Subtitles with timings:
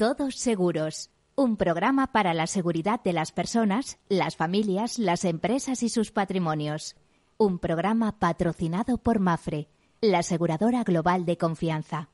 [0.00, 5.90] Todos Seguros, un programa para la seguridad de las personas, las familias, las empresas y
[5.90, 6.96] sus patrimonios.
[7.36, 9.68] Un programa patrocinado por Mafre,
[10.00, 12.08] la aseguradora global de confianza.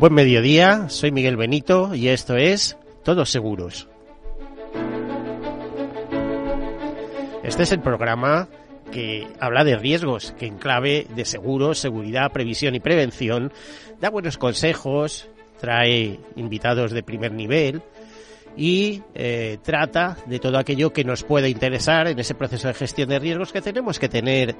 [0.00, 3.91] Buen mediodía, soy Miguel Benito y esto es Todos Seguros.
[7.42, 8.48] Este es el programa
[8.92, 13.52] que habla de riesgos, que en clave de seguros, seguridad, previsión y prevención
[14.00, 15.28] da buenos consejos,
[15.60, 17.82] trae invitados de primer nivel
[18.56, 23.08] y eh, trata de todo aquello que nos pueda interesar en ese proceso de gestión
[23.08, 24.54] de riesgos que tenemos que tener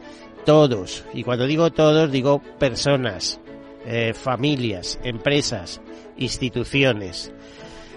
[0.44, 1.04] todos.
[1.14, 3.40] Y cuando digo todos, digo personas,
[3.86, 5.80] eh, familias, empresas,
[6.16, 7.32] instituciones.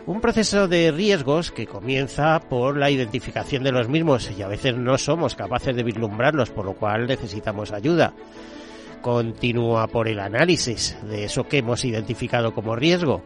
[0.07, 4.75] Un proceso de riesgos que comienza por la identificación de los mismos y a veces
[4.77, 8.13] no somos capaces de vislumbrarlos, por lo cual necesitamos ayuda.
[9.01, 13.23] Continúa por el análisis de eso que hemos identificado como riesgo.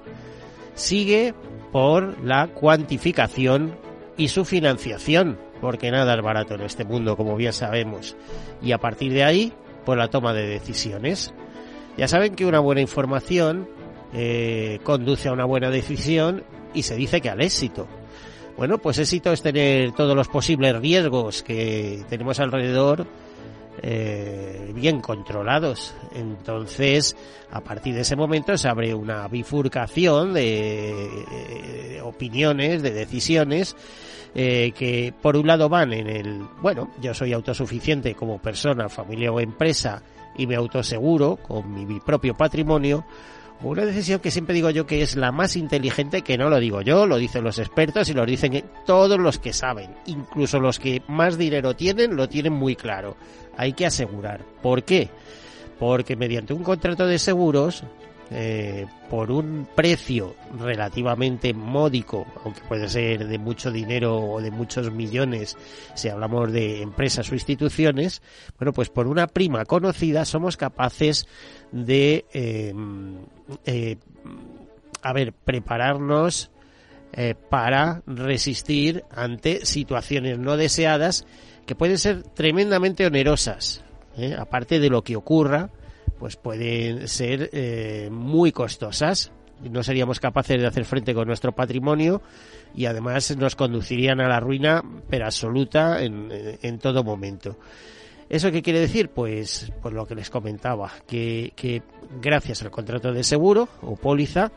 [0.73, 1.33] Sigue
[1.73, 3.75] por la cuantificación
[4.16, 8.16] y su financiación, porque nada es barato en este mundo, como bien sabemos.
[8.61, 11.33] Y a partir de ahí, por la toma de decisiones.
[11.97, 13.67] Ya saben que una buena información
[14.14, 16.43] eh, conduce a una buena decisión
[16.73, 17.88] y se dice que al éxito.
[18.58, 23.08] Bueno, pues éxito es tener todos los posibles riesgos que tenemos alrededor
[23.81, 25.94] eh, bien controlados.
[26.14, 27.16] Entonces,
[27.52, 33.76] a partir de ese momento se abre una bifurcación de eh, opiniones, de decisiones,
[34.36, 39.31] eh, que por un lado van en el, bueno, yo soy autosuficiente como persona, familia
[39.31, 40.02] o empresa,
[40.38, 43.06] y me autoseguro con mi, propio patrimonio,
[43.61, 46.81] una decisión que siempre digo yo que es la más inteligente, que no lo digo
[46.81, 51.02] yo, lo dicen los expertos y lo dicen todos los que saben, incluso los que
[51.07, 53.17] más dinero tienen, lo tienen muy claro.
[53.58, 54.42] Hay que asegurar.
[54.61, 55.09] ¿Por qué?
[55.77, 57.83] Porque mediante un contrato de seguros
[58.32, 64.92] eh, por un precio relativamente módico, aunque puede ser de mucho dinero o de muchos
[64.92, 65.58] millones
[65.95, 68.22] si hablamos de empresas o instituciones,
[68.60, 71.28] bueno, pues por una prima conocida somos capaces
[71.72, 72.72] de, eh,
[73.66, 73.98] eh,
[75.02, 76.52] a ver, prepararnos
[77.50, 81.26] para resistir ante situaciones no deseadas
[81.66, 83.84] que pueden ser tremendamente onerosas,
[84.38, 85.72] aparte de lo que ocurra
[86.19, 89.31] pues pueden ser eh, muy costosas.
[89.63, 92.21] No seríamos capaces de hacer frente con nuestro patrimonio
[92.75, 97.57] y además nos conducirían a la ruina, pero absoluta en, en todo momento.
[98.30, 99.09] ¿Eso qué quiere decir?
[99.09, 101.81] Pues, pues lo que les comentaba, que, que
[102.21, 104.51] gracias al contrato de seguro o póliza,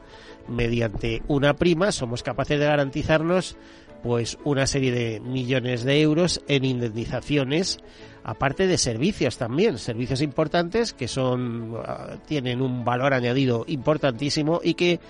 [0.47, 3.57] mediante una prima, somos capaces de garantizarnos
[4.03, 7.79] pues una serie de millones de euros en indemnizaciones
[8.25, 14.75] aparte de servicios también, servicios importantes que son ah, tienen un valor añadido importantísimo y
[14.75, 15.01] que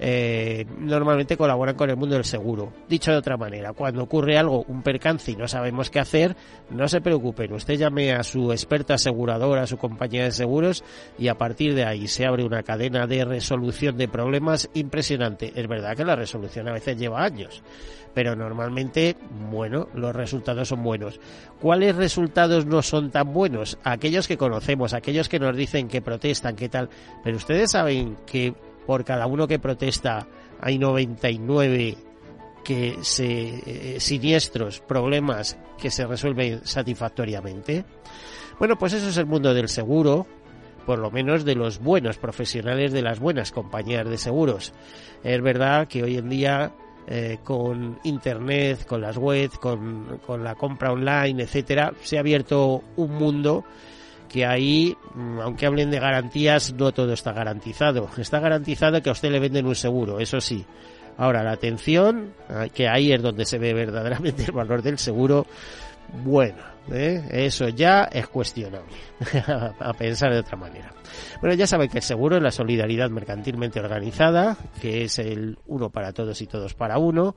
[0.00, 2.72] eh, normalmente colaboran con el mundo del seguro.
[2.88, 6.36] Dicho de otra manera, cuando ocurre algo, un percance y no sabemos qué hacer,
[6.70, 10.84] no se preocupen, usted llame a su experta aseguradora, a su compañía de seguros
[11.18, 15.52] y a partir de ahí se abre una cadena de resolución de problemas impresionante.
[15.56, 17.62] Es verdad que la resolución a veces lleva años,
[18.14, 19.16] pero normalmente,
[19.50, 21.18] bueno, los resultados son buenos.
[21.60, 23.78] ¿Cuáles resultados no son tan buenos?
[23.84, 26.88] Aquellos que conocemos, aquellos que nos dicen que protestan, qué tal,
[27.22, 28.54] pero ustedes saben que
[28.86, 30.26] por cada uno que protesta
[30.60, 31.96] hay 99
[32.64, 37.84] que se eh, siniestros, problemas que se resuelven satisfactoriamente.
[38.58, 40.26] Bueno, pues eso es el mundo del seguro,
[40.84, 44.72] por lo menos de los buenos profesionales de las buenas compañías de seguros.
[45.22, 46.72] Es verdad que hoy en día
[47.10, 52.84] eh, con internet, con las webs, con, con la compra online, etcétera, se ha abierto
[52.96, 53.64] un mundo
[54.28, 58.10] que ahí, mm, aunque hablen de garantías, no todo está garantizado.
[58.18, 60.64] Está garantizado que a usted le venden un seguro, eso sí.
[61.16, 65.46] Ahora, la atención, ah, que ahí es donde se ve verdaderamente el valor del seguro,
[66.12, 67.22] bueno, ¿eh?
[67.30, 68.94] eso ya es cuestionable,
[69.80, 70.92] a pensar de otra manera.
[71.40, 75.90] Bueno, ya saben que el seguro es la solidaridad mercantilmente organizada, que es el uno
[75.90, 77.36] para todos y todos para uno,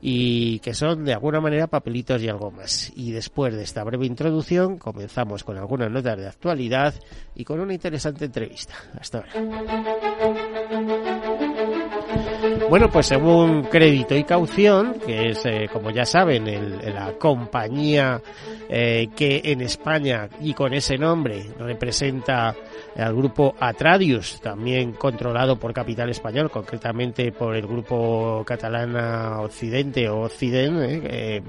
[0.00, 2.92] y que son de alguna manera papelitos y algo más.
[2.94, 6.94] Y después de esta breve introducción comenzamos con algunas notas de actualidad
[7.34, 8.74] y con una interesante entrevista.
[9.00, 9.32] Hasta ahora.
[12.70, 16.44] Bueno, pues según Crédito y Caución, que es, eh, como ya saben,
[16.94, 18.20] la compañía
[18.68, 22.54] eh, que en España y con ese nombre representa
[22.96, 30.22] al grupo Atradius, también controlado por Capital Español, concretamente por el grupo catalana Occidente o
[30.22, 31.42] Occiden, eh,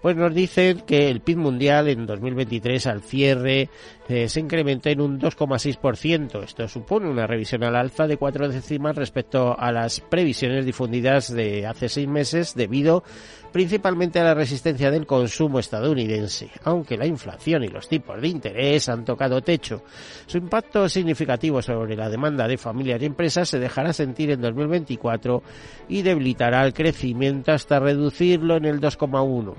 [0.00, 3.68] pues nos dicen que el PIB mundial en 2023 al cierre
[4.08, 6.42] eh, se incrementó en un 2,6%.
[6.42, 11.66] Esto supone una revisión al alza de cuatro décimas respecto a las previsiones difundidas de
[11.66, 13.04] hace seis meses debido
[13.52, 18.88] principalmente a la resistencia del consumo estadounidense, aunque la inflación y los tipos de interés
[18.88, 19.82] han tocado techo.
[20.26, 25.42] Su impacto significativo sobre la demanda de familias y empresas se dejará sentir en 2024
[25.88, 29.54] y debilitará el crecimiento hasta reducirlo en el 2,1.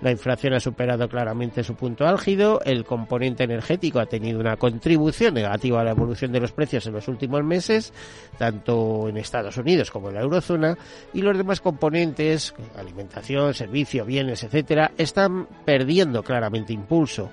[0.00, 5.34] La inflación ha superado claramente su punto álgido, el componente energético ha tenido una contribución
[5.34, 7.92] negativa a la evolución de los precios en los últimos meses,
[8.38, 10.78] tanto en Estados Unidos como en la eurozona,
[11.12, 17.30] y los demás componentes, alimentación, servicio, bienes, etcétera, están perdiendo claramente impulso.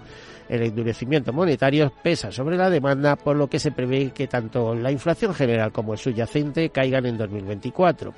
[0.49, 4.91] El endurecimiento monetario pesa sobre la demanda, por lo que se prevé que tanto la
[4.91, 8.13] inflación general como el subyacente caigan en 2024.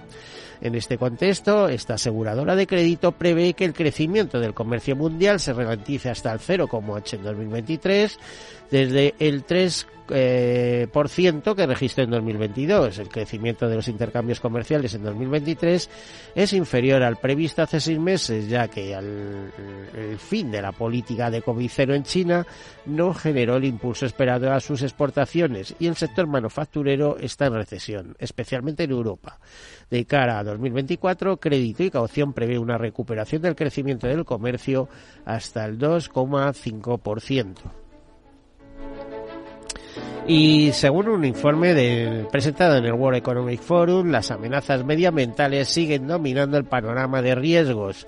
[0.61, 5.53] En este contexto, esta aseguradora de crédito prevé que el crecimiento del comercio mundial se
[5.53, 8.19] ralentice hasta el 0,8 en 2023,
[8.69, 12.97] desde el 3 eh, por ciento que registró en 2022.
[12.99, 15.89] El crecimiento de los intercambios comerciales en 2023
[16.35, 21.41] es inferior al previsto hace seis meses, ya que el fin de la política de
[21.41, 22.45] COVID en China
[22.85, 28.15] no generó el impulso esperado a sus exportaciones y el sector manufacturero está en recesión,
[28.19, 29.39] especialmente en Europa.
[29.89, 34.87] De cara a 2024, Crédito y Caución prevé una recuperación del crecimiento del comercio
[35.25, 37.55] hasta el 2,5%.
[40.27, 46.55] Y según un informe presentado en el World Economic Forum, las amenazas medioambientales siguen dominando
[46.55, 48.05] el panorama de riesgos,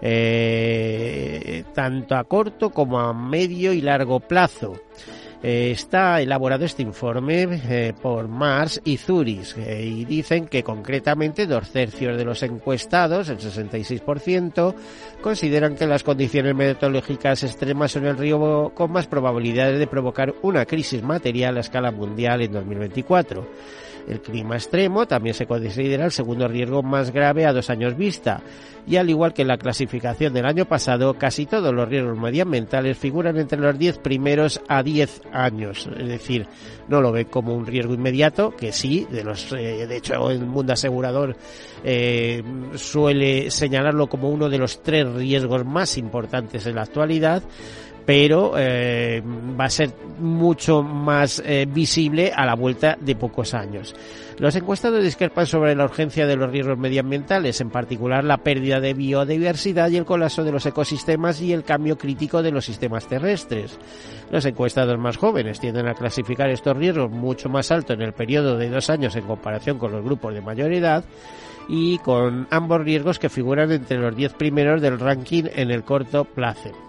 [0.00, 4.80] eh, tanto a corto como a medio y largo plazo.
[5.40, 11.46] Eh, está elaborado este informe eh, por Mars y Zurich eh, y dicen que concretamente
[11.46, 14.74] dos tercios de los encuestados, el 66%,
[15.20, 20.66] consideran que las condiciones meteorológicas extremas son el río con más probabilidades de provocar una
[20.66, 23.46] crisis material a escala mundial en 2024.
[24.06, 28.42] El clima extremo también se considera el segundo riesgo más grave a dos años vista
[28.88, 32.96] y al igual que en la clasificación del año pasado, casi todos los riesgos medioambientales
[32.96, 35.88] figuran entre los 10 primeros a 10 años.
[35.98, 36.46] Es decir,
[36.88, 40.40] no lo ve como un riesgo inmediato, que sí, de los, eh, de hecho el
[40.40, 41.36] mundo asegurador
[41.84, 42.42] eh,
[42.76, 47.42] suele señalarlo como uno de los tres riesgos más importantes en la actualidad,
[48.08, 49.22] pero eh,
[49.60, 53.94] va a ser mucho más eh, visible a la vuelta de pocos años.
[54.38, 58.94] Los encuestados discrepan sobre la urgencia de los riesgos medioambientales, en particular la pérdida de
[58.94, 63.78] biodiversidad y el colapso de los ecosistemas y el cambio crítico de los sistemas terrestres.
[64.30, 68.56] Los encuestados más jóvenes tienden a clasificar estos riesgos mucho más alto en el periodo
[68.56, 71.04] de dos años en comparación con los grupos de mayor edad
[71.68, 76.24] y con ambos riesgos que figuran entre los diez primeros del ranking en el corto
[76.24, 76.87] plazo.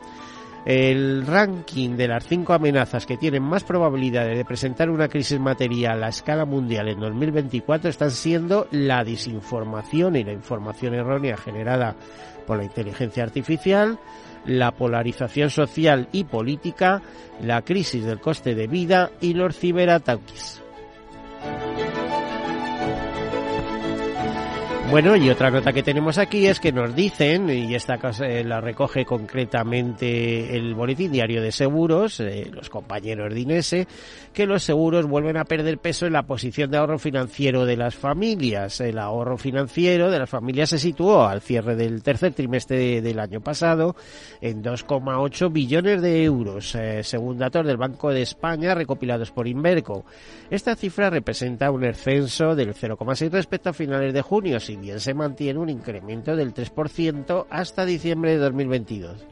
[0.69, 6.04] El ranking de las cinco amenazas que tienen más probabilidades de presentar una crisis material
[6.04, 11.95] a escala mundial en 2024 están siendo la desinformación y la información errónea generada
[12.45, 13.98] por la inteligencia artificial,
[14.45, 17.01] la polarización social y política,
[17.42, 20.62] la crisis del coste de vida y los ciberataques.
[24.91, 28.43] Bueno, y otra nota que tenemos aquí es que nos dicen, y esta cosa eh,
[28.43, 33.88] la recoge concretamente el Boletín Diario de Seguros, eh, los compañeros de Inese,
[34.34, 37.93] que los seguros vuelven a perder peso en la posición de ahorro financiero de las
[37.93, 38.81] familias.
[38.81, 43.41] El ahorro financiero de las familias se situó al cierre del tercer trimestre del año
[43.41, 43.96] pasado
[44.41, 50.03] en 2,8 billones de euros, eh, según datos del Banco de España recopilados por Inverco.
[50.50, 55.59] Esta cifra representa un ascenso del 0,6 respecto a finales de junio, bien se mantiene
[55.59, 59.25] un incremento del 3% hasta diciembre de 2022.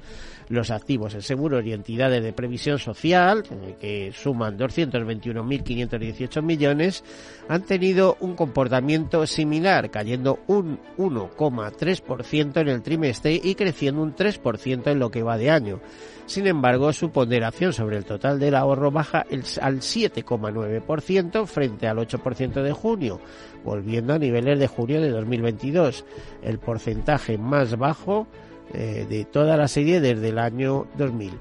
[0.49, 3.43] Los activos en seguros y entidades de previsión social,
[3.81, 7.03] que suman 221.518 millones,
[7.49, 14.87] han tenido un comportamiento similar, cayendo un 1,3% en el trimestre y creciendo un 3%
[14.89, 15.81] en lo que va de año.
[16.27, 19.25] Sin embargo, su ponderación sobre el total del ahorro baja
[19.61, 23.19] al 7,9% frente al 8% de junio,
[23.65, 26.05] volviendo a niveles de junio de 2022,
[26.41, 28.27] el porcentaje más bajo
[28.73, 31.31] eh, de toda la serie desde el año 2000.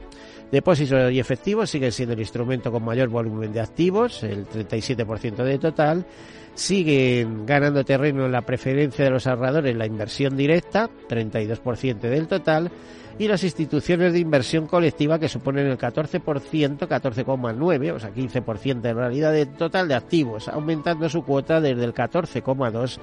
[0.50, 5.58] Depósitos y efectivos siguen siendo el instrumento con mayor volumen de activos, el 37% de
[5.58, 6.06] total.
[6.54, 12.70] Siguen ganando terreno en la preferencia de los ahorradores la inversión directa, 32% del total
[13.18, 18.96] y las instituciones de inversión colectiva que suponen el 14%, 14,9, o sea, 15% en
[18.96, 22.98] realidad del total de activos, aumentando su cuota desde el 14,2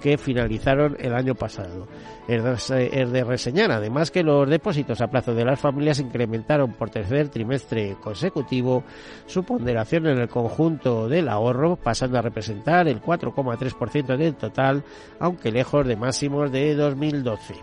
[0.00, 1.88] que finalizaron el año pasado.
[2.28, 7.28] Es de reseñar además que los depósitos a plazo de las familias incrementaron por tercer
[7.28, 8.84] trimestre consecutivo
[9.26, 14.84] su ponderación en el conjunto del ahorro, pasando a representar el 4,3% del total,
[15.18, 17.54] aunque lejos de máximos de 2012.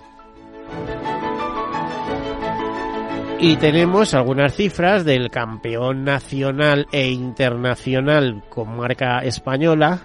[3.46, 10.00] Y tenemos algunas cifras del campeón nacional e internacional con marca española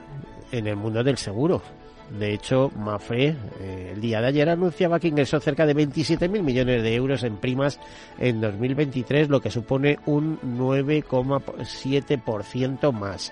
[0.50, 1.62] en el mundo del seguro.
[2.10, 6.82] De hecho, Mafre eh, el día de ayer anunciaba que ingresó cerca de 27.000 millones
[6.82, 7.78] de euros en primas
[8.18, 13.30] en 2023, lo que supone un 9,7% más.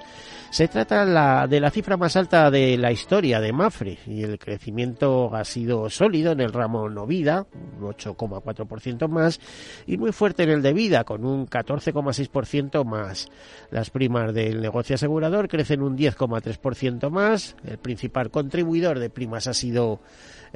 [0.50, 5.34] Se trata de la cifra más alta de la historia de Mafre y el crecimiento
[5.34, 7.46] ha sido sólido en el ramo no vida,
[7.78, 9.40] un 8,4% más,
[9.86, 13.28] y muy fuerte en el de vida, con un 14,6% más.
[13.70, 17.56] Las primas del negocio asegurador crecen un 10,3% más.
[17.64, 18.30] El principal
[18.66, 20.00] contribuidor de primas ha sido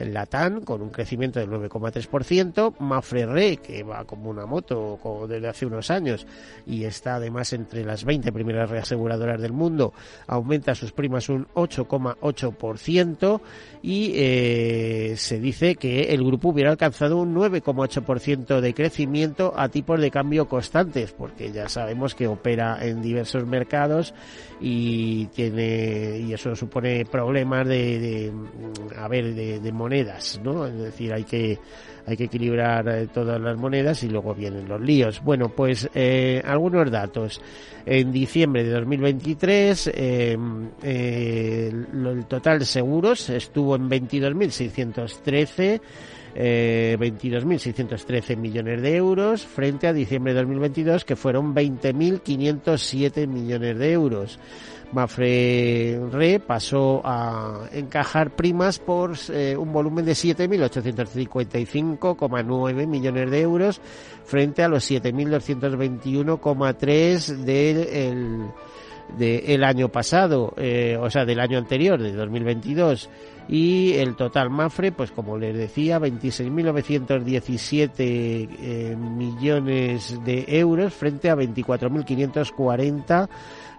[0.06, 5.48] Latán con un crecimiento del 9,3%, Mafre Re que va como una moto como desde
[5.48, 6.26] hace unos años
[6.66, 9.92] y está además entre las 20 primeras reaseguradoras del mundo,
[10.26, 13.40] aumenta sus primas un 8,8%
[13.82, 20.00] y eh, se dice que el grupo hubiera alcanzado un 9,8% de crecimiento a tipos
[20.00, 24.14] de cambio constantes, porque ya sabemos que opera en diversos mercados
[24.60, 28.32] y tiene y eso supone problemas de, de
[28.96, 30.66] a ver de, de monedas, ¿no?
[30.66, 31.58] Es decir, hay que
[32.06, 35.20] hay que equilibrar eh, todas las monedas y luego vienen los líos.
[35.22, 37.40] Bueno, pues eh, algunos datos.
[37.84, 40.36] En diciembre de 2023 eh,
[40.82, 45.80] el total seguros estuvo en 22.613
[46.34, 53.92] eh, 22.613 millones de euros frente a diciembre de 2022 que fueron 20.507 millones de
[53.92, 54.38] euros.
[54.92, 63.80] Mafre Re pasó a encajar primas por eh, un volumen de 7.855,9 millones de euros
[64.24, 68.50] frente a los 7.221,3 del
[69.16, 73.10] del año pasado, eh, o sea, del año anterior, de 2022
[73.48, 81.34] y el total Mafre, pues como les decía, 26.917 eh, millones de euros frente a
[81.34, 83.28] 24.540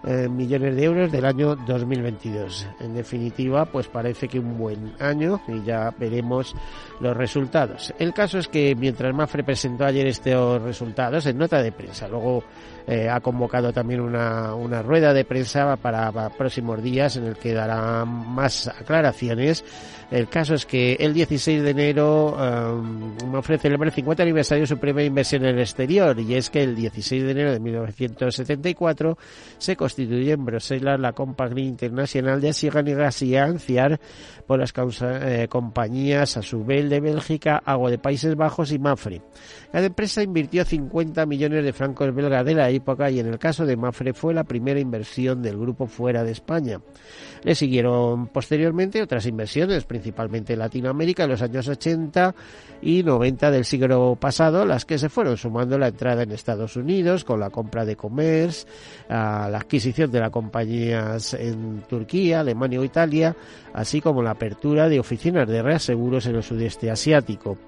[0.04, 2.66] eh, millones de euros del año 2022.
[2.80, 6.54] En definitiva, pues parece que un buen año y ya veremos
[7.00, 7.94] los resultados.
[7.98, 12.42] El caso es que mientras Mafre presentó ayer estos resultados en nota de prensa, luego
[12.86, 17.54] eh, ha convocado también una, una rueda de prensa para, próximos días en el que
[17.54, 19.64] dará más aclaraciones.
[20.12, 24.66] El caso es que el 16 de enero um, Mafre celebra el 50 aniversario de
[24.66, 29.16] su primera inversión en el exterior y es que el 16 de enero de 1974
[29.56, 34.00] se constituye en Bruselas la Compañía Internacional de Sigan y Gasianciar
[34.46, 39.22] por las eh, compañías Asubel de Bélgica, Agua de Países Bajos y Mafre.
[39.72, 43.64] La empresa invirtió 50 millones de francos belga de la época y en el caso
[43.64, 46.82] de Mafre fue la primera inversión del grupo fuera de España.
[47.44, 52.34] Le siguieron posteriormente otras inversiones, principalmente en Latinoamérica en los años 80
[52.82, 57.24] y 90 del siglo pasado, las que se fueron sumando la entrada en Estados Unidos
[57.24, 58.66] con la compra de Commerce,
[59.08, 63.36] la adquisición de las compañías en Turquía, Alemania o Italia,
[63.72, 67.58] así como la apertura de oficinas de reaseguros en el sudeste asiático.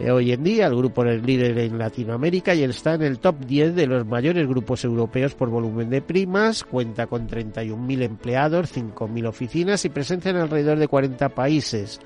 [0.00, 3.44] Eh, hoy en día el grupo es líder en Latinoamérica y está en el top
[3.44, 9.28] 10 de los mayores grupos europeos por volumen de primas, cuenta con 31.000 empleados, 5.000
[9.28, 12.00] oficinas y presencia en alrededor de 40 países.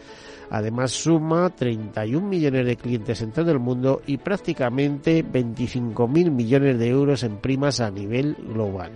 [0.50, 6.88] Además suma 31 millones de clientes en todo el mundo y prácticamente 25.000 millones de
[6.88, 8.92] euros en primas a nivel global.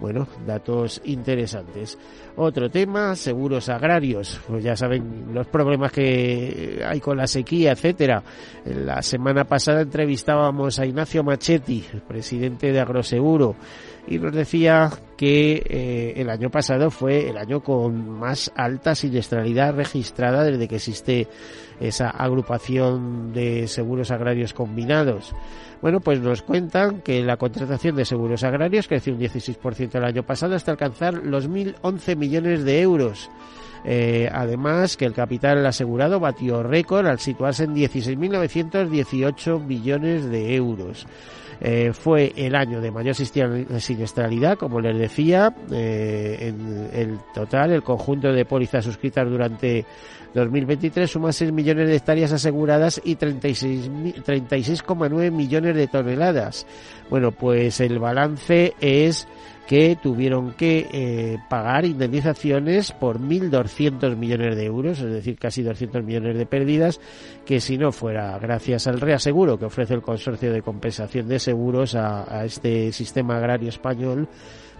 [0.00, 1.98] Bueno, datos interesantes.
[2.36, 4.40] Otro tema, seguros agrarios.
[4.48, 8.22] Pues ya saben los problemas que hay con la sequía, etcétera.
[8.64, 13.56] La semana pasada entrevistábamos a Ignacio Machetti, presidente de Agroseguro,
[14.08, 19.74] y nos decía que eh, el año pasado fue el año con más alta siniestralidad
[19.74, 21.28] registrada desde que existe
[21.78, 25.34] esa agrupación de seguros agrarios combinados.
[25.82, 30.22] Bueno, pues nos cuentan que la contratación de seguros agrarios creció un 16% el año
[30.22, 33.28] pasado hasta alcanzar los 1.011 millones de euros.
[33.84, 41.06] Eh, además, que el capital asegurado batió récord al situarse en 16.918 millones de euros.
[41.62, 47.82] Eh, fue el año de mayor siniestralidad, como les decía, eh, en el total, el
[47.82, 49.84] conjunto de pólizas suscritas durante
[50.32, 56.66] 2023 suma 6 millones de hectáreas aseguradas y 36,9 millones de toneladas.
[57.10, 59.28] Bueno, pues el balance es
[59.70, 66.02] que tuvieron que eh, pagar indemnizaciones por 1.200 millones de euros, es decir, casi 200
[66.02, 67.00] millones de pérdidas,
[67.46, 71.94] que si no fuera gracias al reaseguro que ofrece el Consorcio de Compensación de Seguros
[71.94, 74.26] a, este sistema agrario español,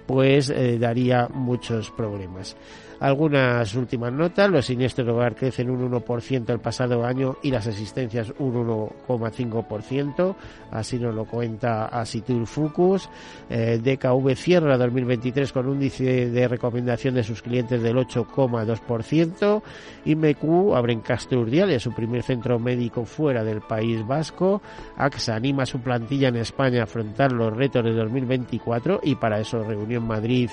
[0.09, 2.57] pues eh, daría muchos problemas.
[3.01, 7.67] Algunas últimas notas, los siniestros de hogar crecen un 1% el pasado año y las
[7.67, 10.37] existencias un 1,5%,
[10.71, 13.09] así nos lo cuenta Asitur Fucus.
[13.49, 19.63] Eh, DKV cierra 2023 con un índice de recomendación de sus clientes del 8,2%.
[20.05, 24.61] IMQ abre en Castro Urdiales su primer centro médico fuera del País Vasco.
[24.99, 29.41] AXA anima a su plantilla en España a afrontar los retos de 2024 y para
[29.41, 30.51] eso reunió en Madrid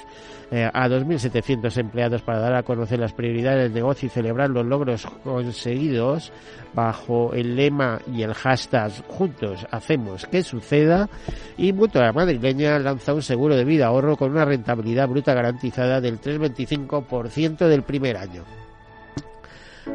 [0.50, 4.65] eh, a 2.700 empleados para dar a conocer las prioridades del negocio y celebrar los
[4.65, 6.32] logros conseguidos
[6.74, 11.10] bajo el lema y el hashtag Juntos hacemos que suceda
[11.58, 16.20] y Mutua Madrileña lanza un seguro de vida ahorro con una rentabilidad bruta garantizada del
[16.20, 18.44] 3,25% del primer año.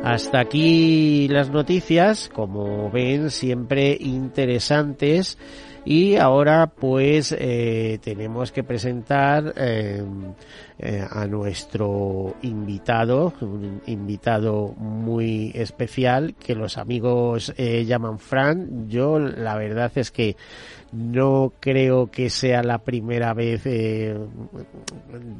[0.02, 5.38] Hasta aquí las noticias, como ven, siempre interesantes.
[5.84, 10.04] Y ahora pues eh, tenemos que presentar eh,
[10.78, 18.88] eh, a nuestro invitado, un invitado muy especial que los amigos llaman Fran.
[18.88, 20.36] Yo la verdad es que
[20.92, 23.64] no creo que sea la primera vez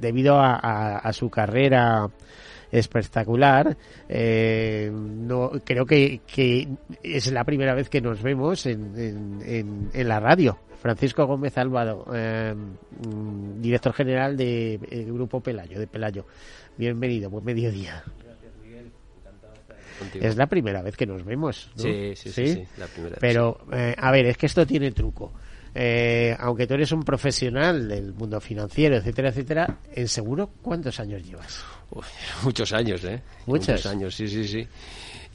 [0.01, 2.11] debido a su carrera
[2.73, 3.77] espectacular.
[4.09, 6.69] Eh, no, creo que, que,
[7.03, 10.59] es la primera vez que nos vemos en, en, en, la radio.
[10.81, 12.55] Francisco Gómez Álvaro, eh,
[13.59, 16.27] director general de, eh, Grupo Pelayo, de Pelayo.
[16.77, 18.03] Bienvenido, buen mediodía.
[20.15, 21.71] Es la primera vez que nos vemos.
[21.77, 25.33] Sí, sí, sí, la primera Pero, eh, a ver, es que esto tiene truco.
[25.75, 31.23] Eh, aunque tú eres un profesional del mundo financiero, etcétera, etcétera, en seguro, ¿cuántos años
[31.23, 31.65] llevas?
[32.43, 33.21] muchos años, ¿eh?
[33.47, 33.87] ¿Muchos?
[33.87, 34.67] años, sí, sí, sí.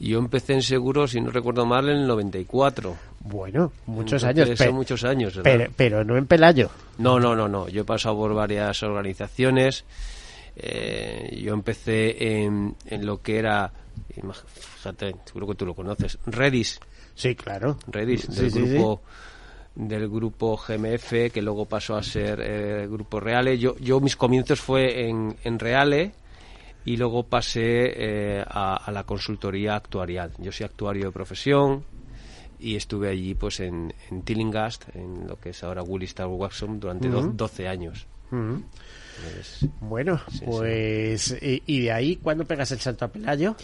[0.00, 2.96] Yo empecé en seguro, si no recuerdo mal, en el 94.
[3.20, 4.48] Bueno, muchos años.
[4.56, 5.40] Pero, muchos años,
[5.76, 6.70] pero, no en Pelayo.
[6.98, 7.68] No, no, no, no.
[7.68, 9.84] Yo he pasado por varias organizaciones.
[10.54, 13.72] Eh, yo empecé en, en, lo que era,
[14.76, 16.80] fíjate, seguro que tú lo conoces, Redis.
[17.14, 17.78] Sí, claro.
[17.88, 19.02] Redis, del grupo
[19.74, 23.58] del grupo GMF que luego pasó a ser eh, grupo Reale.
[23.58, 26.12] Yo, yo mis comienzos fue en, en Reale
[26.88, 30.32] y luego pasé eh, a, la consultoría actuarial.
[30.38, 31.84] Yo soy actuario de profesión
[32.58, 37.08] y estuve allí pues en, en Tillingast, en lo que es ahora Willistar Waxon, durante
[37.08, 38.06] 12 años.
[38.30, 43.54] Pues, bueno, pues Y, de ahí cuándo pegas el salto a Pelayo?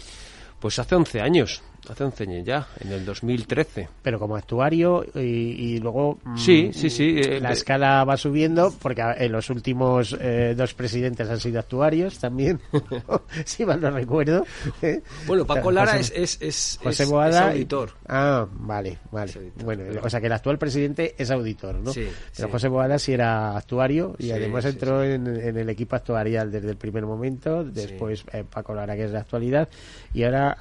[0.59, 3.87] Pues hace 11 años hace 11 años ya, en el 2013.
[4.01, 6.19] Pero como actuario y, luego...
[6.23, 7.15] Mm, sí, sí, sí.
[7.19, 12.19] Eh, la escala va subiendo porque en los últimos eh, dos presidentes han sido actuarios
[12.19, 12.59] también,
[13.45, 14.45] si mal no recuerdo.
[14.81, 15.01] ¿eh?
[15.27, 17.91] Bueno, Paco Lara es, es, es, José auditor.
[18.07, 19.51] Ah, vale, vale.
[19.63, 21.91] bueno, o sea que el actual presidente es auditor, ¿no?
[21.91, 22.07] Sí.
[22.35, 26.77] Pero José Boada sí era actuario y además entró en, el equipo actuarial desde el
[26.77, 29.69] primer momento, después Paco Lara, que es de actualidad,
[30.13, 30.57] y ahora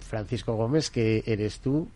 [0.00, 1.88] Francisco Francisco Gómez, que eres tú.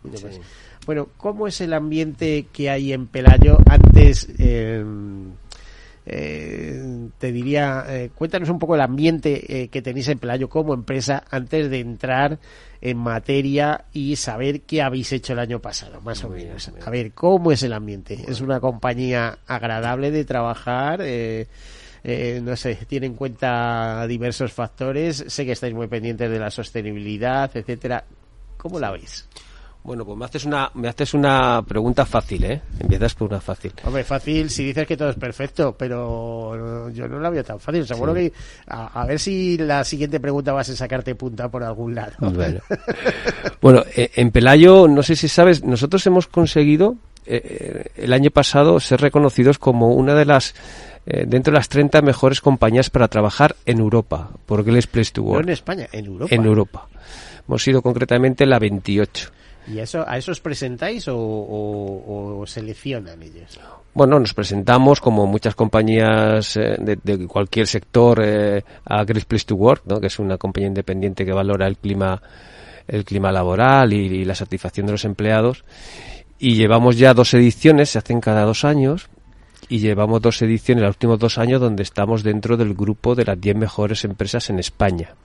[0.85, 3.57] Bueno, ¿cómo es el ambiente que hay en Pelayo?
[3.69, 4.81] Antes, eh,
[6.05, 11.25] eh, te diría, eh, cuéntanos un poco el ambiente que tenéis en Pelayo como empresa
[11.29, 12.39] antes de entrar
[12.79, 16.71] en materia y saber qué habéis hecho el año pasado, más o menos.
[16.85, 18.23] A ver, ¿cómo es el ambiente?
[18.25, 21.03] ¿Es una compañía agradable de trabajar?
[22.01, 25.25] no sé, tiene en cuenta diversos factores.
[25.27, 28.05] Sé que estáis muy pendientes de la sostenibilidad, etcétera.
[28.59, 29.25] ¿Cómo la veis?
[29.81, 32.61] Bueno, pues me haces una me haces una pregunta fácil, ¿eh?
[32.79, 33.71] Empiezas por una fácil.
[33.85, 37.87] Hombre, fácil si dices que todo es perfecto, pero yo no la veo tan fácil.
[37.87, 38.31] Seguro que
[38.67, 42.11] a, ver si la siguiente pregunta vas a sacarte punta por algún lado.
[43.61, 46.95] Bueno, eh, en Pelayo, no sé si sabes, nosotros hemos conseguido
[47.25, 50.55] eh, eh, el año pasado ser reconocidos como una de las
[51.05, 55.41] dentro de las 30 mejores compañías para trabajar en Europa por Great Place to Work.
[55.41, 56.35] No en España, en Europa.
[56.35, 56.87] En Europa.
[57.49, 59.31] Hemos sido concretamente la 28.
[59.73, 63.59] ¿Y eso, a esos presentáis o, seleccionan ellos?
[63.91, 69.55] Bueno, nos presentamos como muchas compañías eh, de, cualquier sector eh, a Great Place to
[69.55, 69.99] Work, ¿no?
[69.99, 72.21] que es una compañía independiente que valora el clima,
[72.87, 75.65] el clima laboral y, la satisfacción de los empleados.
[76.37, 79.09] y llevamos ya dos ediciones, se hacen cada dos años,
[79.69, 83.41] y llevamos dos ediciones, los últimos dos años, donde estamos dentro del grupo de las
[83.41, 85.15] 10 mejores empresas en España.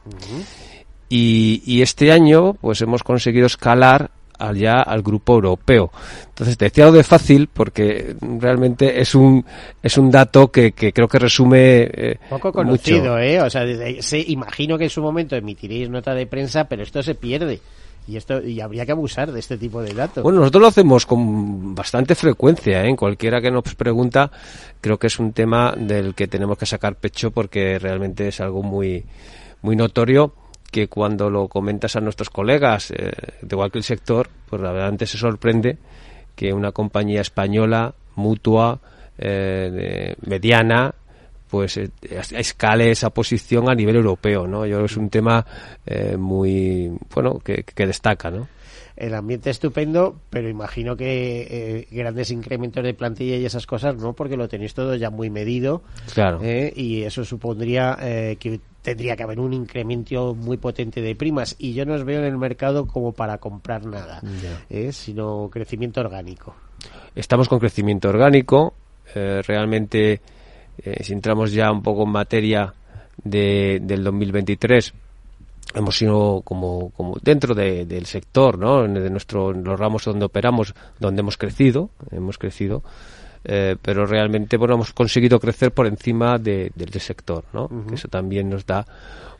[1.08, 5.90] Y, y, este año, pues hemos conseguido escalar allá al grupo europeo.
[6.28, 9.44] Entonces te decía lo de fácil porque realmente es un
[9.82, 13.64] es un dato que, que creo que resume eh, poco conocido, eh, o sea,
[14.00, 17.60] se, imagino que en su momento emitiréis nota de prensa, pero esto se pierde.
[18.06, 20.22] Y esto y habría que abusar de este tipo de datos.
[20.22, 22.94] Bueno, nosotros lo hacemos con bastante frecuencia, ¿eh?
[22.94, 24.30] Cualquiera que nos pregunta,
[24.82, 28.62] creo que es un tema del que tenemos que sacar pecho porque realmente es algo
[28.62, 29.06] muy
[29.62, 30.34] muy notorio
[30.74, 35.78] que cuando lo comentas a nuestros colegas eh, de cualquier sector, pues realmente se sorprende
[36.34, 38.80] que una compañía española, mutua,
[39.16, 40.92] eh, mediana,
[41.48, 44.66] pues eh, escale esa posición a nivel europeo, ¿no?
[44.66, 45.46] Yo creo que es un tema
[45.86, 48.48] eh, muy, bueno, que, que destaca, ¿no?
[48.96, 54.12] el ambiente estupendo, pero imagino que eh, grandes incrementos de plantilla y esas cosas no,
[54.12, 55.82] porque lo tenéis todo ya muy medido.
[56.12, 56.40] Claro.
[56.42, 61.56] Eh, y eso supondría eh, que tendría que haber un incremento muy potente de primas.
[61.58, 64.20] Y yo no os veo en el mercado como para comprar nada,
[64.92, 66.54] sino crecimiento orgánico.
[67.14, 68.74] Estamos con crecimiento orgánico.
[69.14, 70.20] realmente,
[71.00, 72.74] si entramos ya un poco en materia
[73.24, 74.92] de, del 2023,
[75.74, 78.82] hemos sido como, como dentro del sector, ¿no?
[78.82, 82.82] De nuestro, los ramos donde operamos, donde hemos crecido, hemos crecido,
[83.44, 87.68] eh, pero realmente bueno hemos conseguido crecer por encima del sector, ¿no?
[87.88, 88.86] Que eso también nos da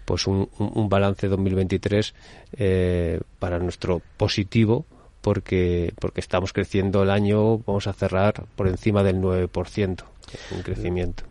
[0.04, 2.14] pues un, un, balance 2023
[2.58, 4.84] eh, para nuestro positivo
[5.22, 10.04] porque porque estamos creciendo el año vamos a cerrar por encima del 9%
[10.52, 11.24] en crecimiento.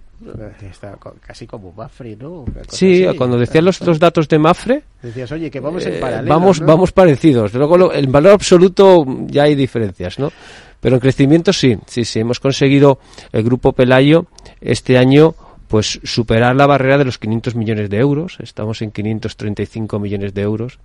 [0.61, 2.45] Está casi como Mafre, ¿no?
[2.69, 4.83] Sí, cuando decías los, los, datos de Mafre...
[5.01, 7.53] Decías, oye, que vamos en eh, paralelo, Vamos, vamos parecidos.
[7.53, 10.31] Luego, el valor absoluto ya hay diferencias, ¿no?
[10.79, 12.19] Pero en crecimiento sí, sí, sí.
[12.19, 12.99] Hemos conseguido
[13.31, 14.25] el Grupo Pelayo
[14.59, 15.35] este año
[15.67, 18.37] pues superar la barrera de los 500 millones de euros.
[18.41, 20.77] Estamos en 535 millones de euros.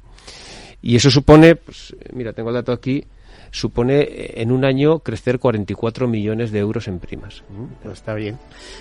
[0.80, 3.04] Y eso supone, pues, mira, tengo el dato aquí,
[3.50, 7.44] supone eh, en un año crecer 44 millones de euros en primas.
[7.48, 8.38] Mm, pues está bien.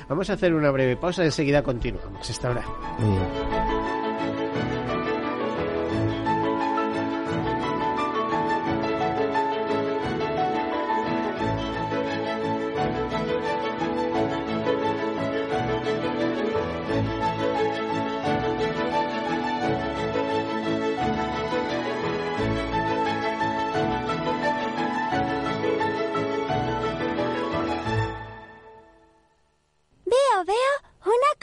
[0.07, 2.29] Vamos a hacer una breve pausa, y enseguida continuamos.
[2.29, 2.49] Esta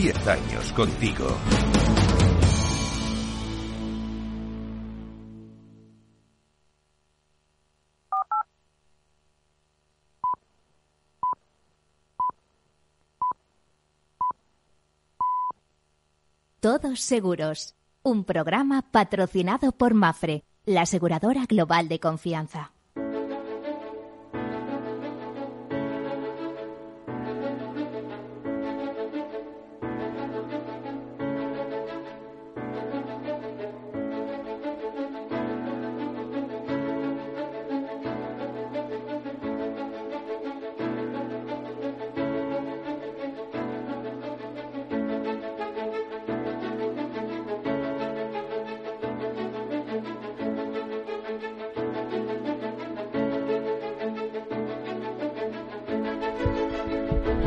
[0.00, 1.26] Diez años contigo.
[16.60, 22.70] Todos Seguros, un programa patrocinado por Mafre, la aseguradora global de confianza.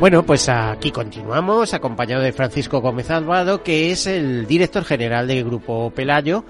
[0.02, 5.44] Bueno, pues aquí continuamos, acompañado de Francisco Gómez Alvado, que es el director general del
[5.44, 6.44] Grupo Pelayo.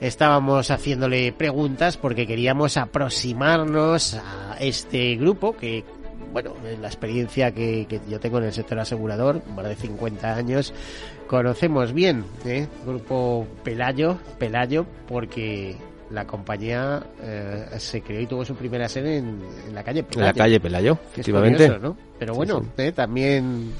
[0.00, 5.84] Estábamos haciéndole preguntas porque queríamos aproximarnos a este grupo que,
[6.32, 10.74] bueno, en la experiencia que, yo tengo en el sector asegurador, más de 50 años,
[11.28, 12.66] conocemos bien, ¿eh?
[12.84, 15.76] Grupo Pelayo, Pelayo, porque
[16.10, 19.40] la compañía eh, se creó y tuvo su primera sede en,
[19.72, 20.20] la calle Pelayo.
[20.20, 21.78] En la calle Pelayo, efectivamente.
[22.18, 23.72] Pero bueno, eh, también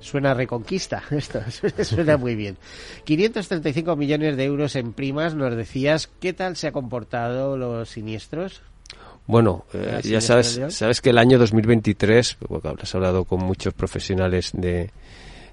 [0.00, 1.40] suena reconquista esto,
[1.82, 2.56] suena muy bien.
[3.04, 8.62] 535 millones de euros en primas, nos decías, ¿qué tal se ha comportado los siniestros?
[9.26, 14.52] Bueno, eh, ya sabes, sabes que el año 2023, porque habrás hablado con muchos profesionales
[14.54, 14.90] de,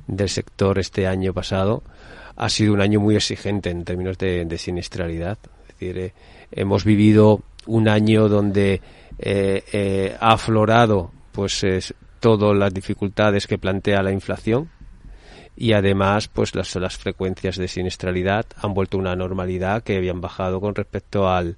[0.08, 1.84] del sector este año pasado,
[2.38, 5.38] ha sido un año muy exigente en términos de, de siniestralidad.
[5.76, 6.14] Es decir, eh,
[6.52, 8.82] hemos vivido un año donde
[9.20, 11.66] eh, eh, ha aflorado pues
[12.22, 14.70] todas las dificultades que plantea la inflación
[15.58, 20.22] y además pues las, las frecuencias de siniestralidad han vuelto a una normalidad que habían
[20.22, 21.58] bajado con respecto al,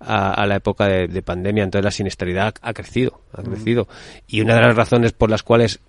[0.00, 1.64] a, la época de, pandemia.
[1.64, 3.86] Entonces la siniestralidad ha crecido, ha crecido.
[4.26, 5.80] Y una de las razones por las cuales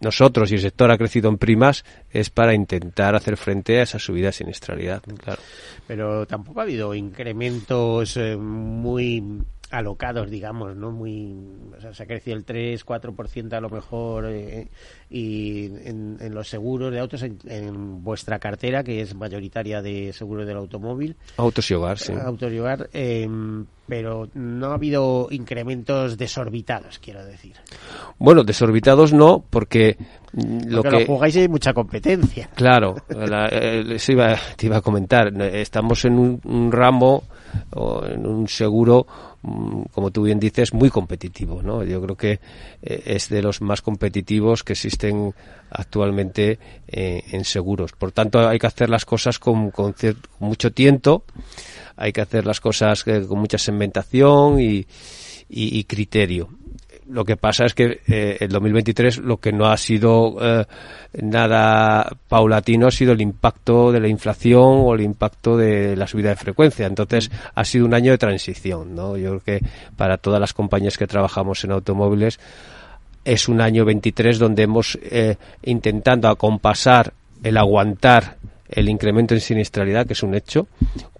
[0.00, 3.98] nosotros y el sector ha crecido en primas es para intentar hacer frente a esa
[3.98, 5.40] subida de siniestralidad, claro.
[5.86, 9.22] Pero tampoco ha habido incrementos eh, muy
[9.70, 10.90] alocados, digamos, ¿no?
[10.90, 11.36] Muy,
[11.76, 14.68] o sea, se ha crecido el 3, 4% a lo mejor eh,
[15.10, 20.56] y en, los seguros de autos en, vuestra cartera, que es mayoritaria de seguros del
[20.56, 21.16] automóvil.
[21.36, 22.12] Autos y hogar, sí.
[22.12, 27.54] Autos y hogar, em, pero no ha habido incrementos desorbitados, quiero decir.
[28.18, 29.96] Bueno, desorbitados no, porque
[30.32, 32.50] lo que lo jugáis hay mucha competencia.
[32.54, 35.28] Claro, eh, eso iba, te iba a comentar.
[35.42, 37.24] Estamos en un, un ramo
[37.70, 39.06] o en un seguro
[39.40, 41.62] Mm, como tú bien dices, muy competitivo.
[41.62, 41.84] ¿no?
[41.84, 42.32] Yo creo que
[42.82, 45.32] eh, es de los más competitivos que existen
[45.70, 47.92] actualmente eh, en seguros.
[47.92, 49.94] Por tanto, hay que hacer las cosas con, con,
[50.40, 51.24] mucho tiento,
[51.98, 54.86] hay que hacer las cosas eh, con mucha segmentación y,
[55.84, 56.48] criterio.
[57.08, 60.66] Lo que pasa es que eh, el 2023 lo que no ha sido eh,
[61.22, 66.28] nada paulatino ha sido el impacto de la inflación o el impacto de la subida
[66.30, 66.86] de frecuencia.
[66.86, 68.94] Entonces ha sido un año de transición.
[68.94, 69.16] ¿no?
[69.16, 72.38] Yo creo que para todas las compañías que trabajamos en automóviles
[73.24, 78.36] es un año 23 donde hemos eh, intentando acompasar el aguantar
[78.68, 80.68] el incremento en siniestralidad, que es un hecho,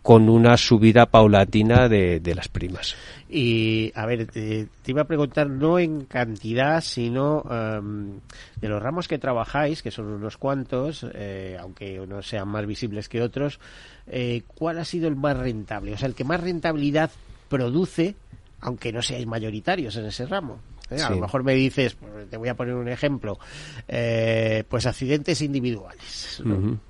[0.02, 2.96] con una subida paulatina de, de las primas.
[3.30, 8.20] Y, a ver, te, iba a preguntar no en cantidad, sino em,
[8.60, 13.08] de los ramos que trabajáis, que son unos cuantos, eh, aunque unos sean más visibles
[13.08, 13.60] que otros,
[14.06, 15.92] eh, ¿cuál ha sido el más rentable?
[15.92, 17.10] O sea, el que más rentabilidad
[17.50, 18.16] produce,
[18.60, 20.60] aunque no seáis mayoritarios en ese ramo.
[20.90, 21.00] ¿Eh?
[21.02, 23.38] A lo mejor me dices, pues, te voy a poner un ejemplo,
[23.86, 26.42] eh, pues accidentes individuales.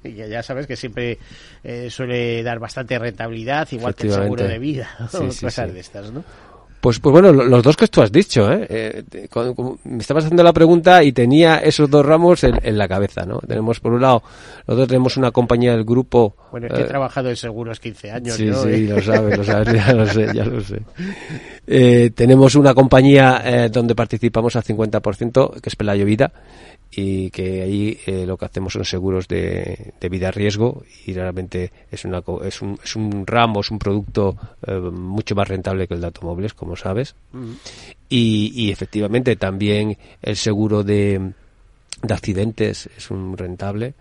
[0.04, 1.18] Y que ya sabes que siempre
[1.64, 6.24] eh, suele dar bastante rentabilidad, igual que el seguro de vida, cosas de estas, ¿no?
[6.80, 8.66] Pues, pues bueno, los dos que tú has dicho, ¿eh?
[8.68, 9.04] eh
[9.84, 13.40] me estabas haciendo la pregunta y tenía esos dos ramos en, la cabeza, ¿no?
[13.40, 14.22] Tenemos, por un lado,
[14.66, 16.36] nosotros tenemos una compañía del grupo...
[16.52, 18.62] Bueno, es que he eh, trabajado en seguros 15 años, Sí, ¿no?
[18.62, 20.80] sí, lo sabes, lo sabes, ya lo sé, ya lo sé.
[21.66, 26.32] Eh, tenemos una compañía donde participamos al 50%, que es Pelayo Vida,
[26.90, 31.70] y que ahí eh, lo que hacemos son seguros de, de vida riesgo y realmente
[31.90, 35.94] es, una, es, un, es un ramo, es un producto eh, mucho más rentable que
[35.94, 37.14] el de automóviles, como sabes.
[37.32, 37.52] Mm.
[38.08, 41.32] Y, y, efectivamente también el seguro de,
[42.02, 43.94] de accidentes es un rentable.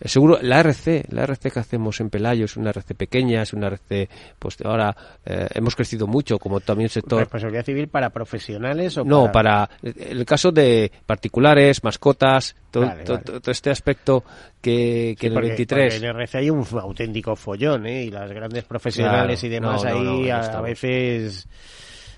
[0.00, 3.52] El seguro, la RC, la RC que hacemos en Pelayo es una RC pequeña, es
[3.52, 7.20] una RC, pues ahora eh, hemos crecido mucho, como también el sector.
[7.20, 12.90] ¿Responsabilidad civil para profesionales o No, para, el caso de particulares, mascotas, todo,
[13.46, 14.24] este aspecto
[14.60, 16.02] que, que en el 23.
[16.02, 18.04] en RC hay un auténtico follón, ¿eh?
[18.04, 21.46] Y las grandes profesionales y demás ahí a veces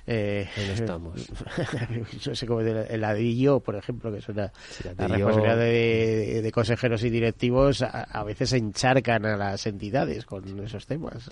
[0.06, 1.28] eh, estamos.
[2.20, 4.52] yo sé como el ladrillo, por ejemplo, que es una
[4.96, 11.28] la responsabilidad de, consejeros y directivos, a, veces encharcan a las entidades con esos temas.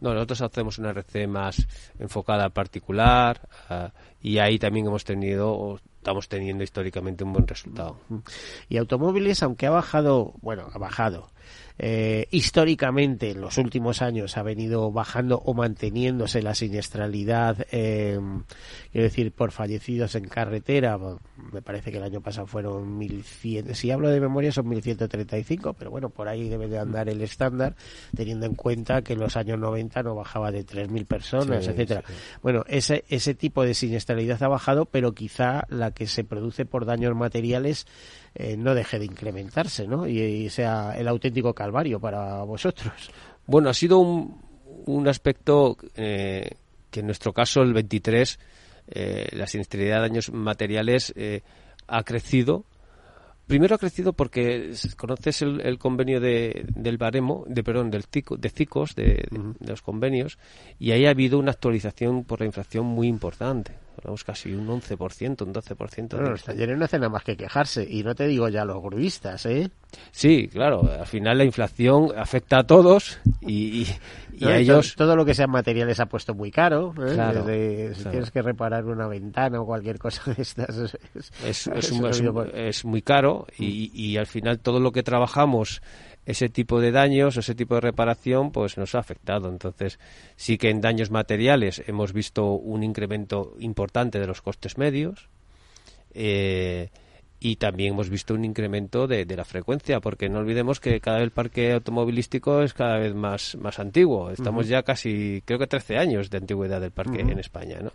[0.00, 1.66] No, nosotros hacemos una RC más
[1.98, 3.40] enfocada a particular
[4.20, 7.98] y ahí también hemos tenido estamos teniendo históricamente un buen resultado.
[8.68, 11.28] Y automóviles, aunque ha bajado, bueno, ha bajado,
[11.82, 18.20] eh, históricamente en los últimos años ha venido bajando o manteniéndose la siniestralidad, eh,
[18.92, 20.98] quiero decir, por fallecidos en carretera.
[21.50, 25.90] Me parece que el año pasado fueron 1.100, si hablo de memoria son 1.135, pero
[25.90, 27.76] bueno, por ahí debe de andar el estándar,
[28.14, 32.04] teniendo en cuenta que en los años 90 no bajaba de 3.000 personas, etcétera.
[32.42, 36.84] Bueno, ese, ese tipo de siniestralidad ha bajado, pero quizá la que se produce por
[36.84, 37.86] daños materiales
[38.34, 40.06] eh, no deje de incrementarse, ¿no?
[40.06, 43.10] Y, sea el auténtico calvario para vosotros.
[43.46, 44.40] Bueno, ha sido un,
[44.86, 46.50] un aspecto eh,
[46.90, 48.38] que en nuestro caso, el 23,
[48.88, 51.12] eh, la siniestralidad de daños materiales
[51.88, 52.64] ha crecido
[53.50, 58.04] primero ha crecido porque conoces el, convenio de, del baremo, de perdón, del
[58.38, 59.26] de CICOS, de,
[59.58, 60.38] los convenios,
[60.78, 65.42] y ahí ha habido una actualización por la inflación muy importante hablamos casi un 11%,
[65.46, 66.08] un 12%.
[66.14, 68.82] Bueno, los talleres no hacen nada más que quejarse, y no te digo ya los
[68.82, 69.70] gruistas, ¿eh?
[70.10, 73.86] Sí, claro, al final la inflación afecta a todos y,
[74.42, 74.94] a ellos...
[74.96, 77.92] Todo, lo que sean materiales ha puesto muy caro, ¿eh?
[77.94, 80.96] si tienes que reparar una ventana o cualquier cosa de estas...
[81.44, 85.82] Es, es, muy caro y, y al final todo lo que trabajamos
[86.26, 89.48] ese tipo de daños, ese tipo de reparación, pues nos ha afectado.
[89.48, 89.98] Entonces,
[90.36, 95.28] sí que en daños materiales hemos visto un incremento importante de los costes medios.
[96.12, 96.90] Eh,
[97.42, 101.24] y también hemos visto un incremento de, la frecuencia, porque no olvidemos que cada vez
[101.24, 104.30] el parque automovilístico es cada vez más, más antiguo.
[104.30, 107.92] Estamos ya casi, creo que 13 años de antigüedad del parque en España, ¿no?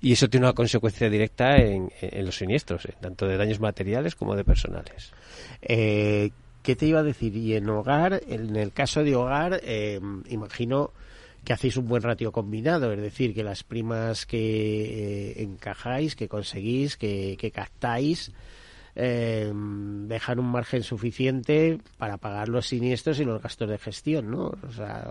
[0.00, 1.90] Y eso tiene una consecuencia directa en,
[2.24, 2.94] los siniestros, ¿eh?
[3.00, 5.12] tanto de daños materiales como de personales.
[5.60, 6.30] Eh,
[6.68, 7.34] ¿Qué te iba a decir?
[7.34, 10.90] Y en hogar, en el caso de hogar, eh, imagino
[11.42, 16.28] que hacéis un buen ratio combinado, es decir, que las primas que eh, encajáis, que
[16.28, 18.32] conseguís, que, captáis,
[18.96, 24.52] eh, dejan un margen suficiente para pagar los siniestros y los gastos de gestión, ¿no?
[24.62, 25.10] O sea,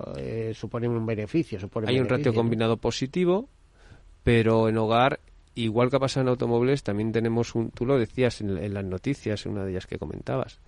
[0.53, 1.57] suponen un beneficio.
[1.87, 3.49] Hay un ratio combinado positivo,
[4.21, 5.21] pero en hogar,
[5.55, 8.85] igual que ha pasado en automóviles, también tenemos un, tú lo decías en, en las
[8.85, 10.59] noticias, en una de ellas que comentabas,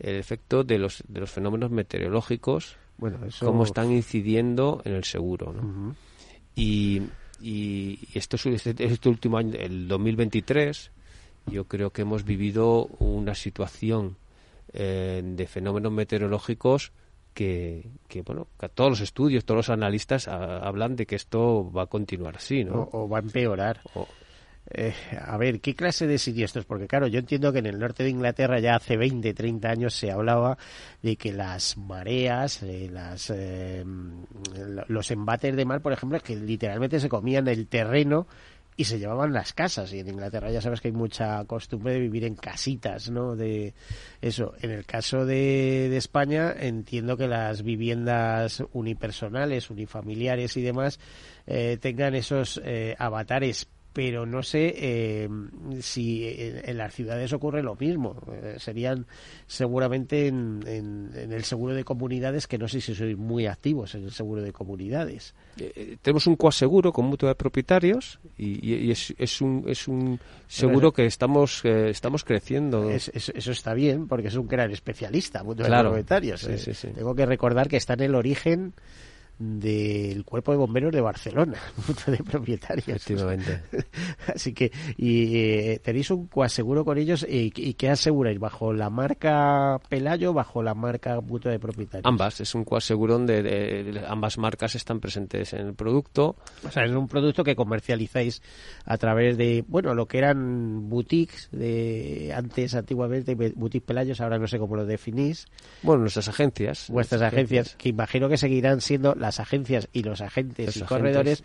[0.00, 5.52] el efecto de los, de los fenómenos meteorológicos, bueno, cómo están incidiendo en el seguro.
[5.52, 5.94] ¿no?
[6.54, 7.02] Y,
[7.40, 10.90] y esto, este, este último año, el 2023,
[11.46, 14.16] yo creo que hemos vivido una situación
[14.72, 16.92] eh, de fenómenos meteorológicos
[17.34, 21.84] que, que, bueno, que todos los estudios, todos los analistas hablan de que esto va
[21.84, 22.88] a continuar así, ¿no?
[22.92, 23.80] O, va a empeorar.
[24.72, 26.64] Eh, a ver, ¿qué clase de siniestros?
[26.64, 29.94] Porque claro, yo entiendo que en el norte de Inglaterra ya hace 20, 30 años
[29.94, 30.58] se hablaba
[31.02, 33.84] de que las mareas, eh, las, eh,
[34.86, 38.28] los embates de mar, por ejemplo, que literalmente se comían el terreno
[38.76, 39.92] y se llevaban las casas.
[39.92, 43.34] Y en Inglaterra ya sabes que hay mucha costumbre de vivir en casitas, ¿no?
[43.34, 43.74] De
[44.22, 44.54] eso.
[44.62, 51.00] En el caso de, de España, entiendo que las viviendas unipersonales, unifamiliares y demás
[51.80, 52.62] tengan esos
[52.96, 55.28] avatares pero no sé eh,
[55.80, 58.16] si en, las ciudades ocurre lo mismo.
[58.32, 59.06] Eh, serían
[59.46, 60.62] seguramente en,
[61.14, 64.52] el seguro de comunidades, que no sé si sois muy activos en el seguro de
[64.52, 65.34] comunidades.
[65.58, 71.06] Eh, tenemos un coaseguro con mutua de propietarios y, es, un, es un seguro que
[71.06, 72.90] estamos, estamos creciendo.
[72.90, 76.48] eso está bien, porque es un gran especialista, mutua de propietarios.
[76.94, 78.74] Tengo que recordar que está en el origen
[79.40, 81.58] del Cuerpo de Bomberos de Barcelona,
[82.06, 82.86] de propietarios.
[82.86, 83.62] Efectivamente.
[84.34, 88.38] Así que, y eh, tenéis un coaseguro con ellos y, ¿qué aseguráis?
[88.38, 92.06] ¿Bajo la marca Pelayo o bajo la marca mutua de propietarios?
[92.06, 96.36] Ambas, es un coaseguro donde ambas marcas están presentes en el producto.
[96.66, 98.42] O sea, es un producto que comercializáis
[98.84, 104.46] a través de, bueno, lo que eran boutiques de antes, antiguamente, boutiques Pelayos, ahora no
[104.46, 105.46] sé cómo lo definís.
[105.82, 106.88] Bueno, nuestras agencias.
[106.90, 111.44] Vuestras agencias, que imagino que seguirán siendo las las agencias y los agentes y corredores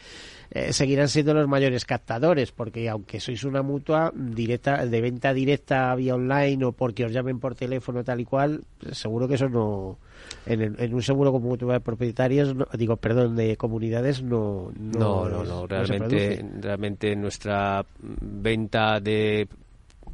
[0.49, 5.93] eh, seguirán siendo los mayores captadores, porque aunque sois una mutua directa de venta directa
[5.93, 9.99] vía online o porque os llamen por teléfono tal y cual, seguro que eso no
[10.47, 15.67] en, un seguro como mutua de propietarios, digo, perdón, de comunidades no no no, no,
[15.67, 19.47] realmente realmente nuestra venta de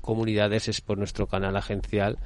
[0.01, 2.17] comunidades es por nuestro canal agencial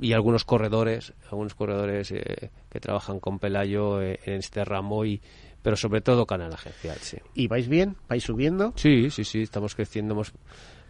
[0.00, 5.20] y algunos corredores, algunos corredores eh, que trabajan con Pelayo eh, en este ramo y
[5.62, 7.18] pero sobre todo canal agencial, sí.
[7.34, 7.96] ¿Y vais bien?
[8.08, 8.72] ¿Vais subiendo?
[8.76, 10.22] Sí, sí, sí, estamos creciendo.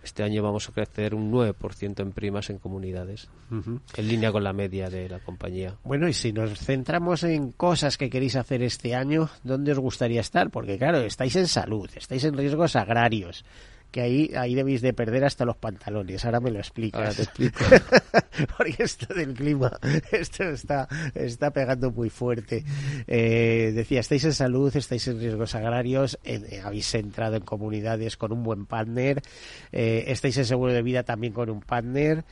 [0.04, 4.52] Este año vamos a crecer un 9% en primas en comunidades, en línea con la
[4.52, 5.76] media de la compañía.
[5.84, 10.20] Bueno, y si nos centramos en cosas que queréis hacer este año, ¿dónde os gustaría
[10.20, 10.50] estar?
[10.50, 13.44] Porque claro, estáis en salud, estáis en riesgos agrarios,
[13.90, 16.24] que ahí, ahí debéis de perder hasta los pantalones.
[16.24, 17.00] Ahora me lo explicas.
[17.00, 17.64] Ahora te explico.
[18.56, 19.72] Porque esto del clima,
[20.12, 22.64] esto está, está pegando muy fuerte.
[23.06, 28.32] Eh, decía, estáis en salud, estáis en riesgos agrarios, eh, habéis entrado en comunidades con
[28.32, 29.22] un buen partner,
[29.72, 32.24] eh, estáis en seguro de vida también con un partner.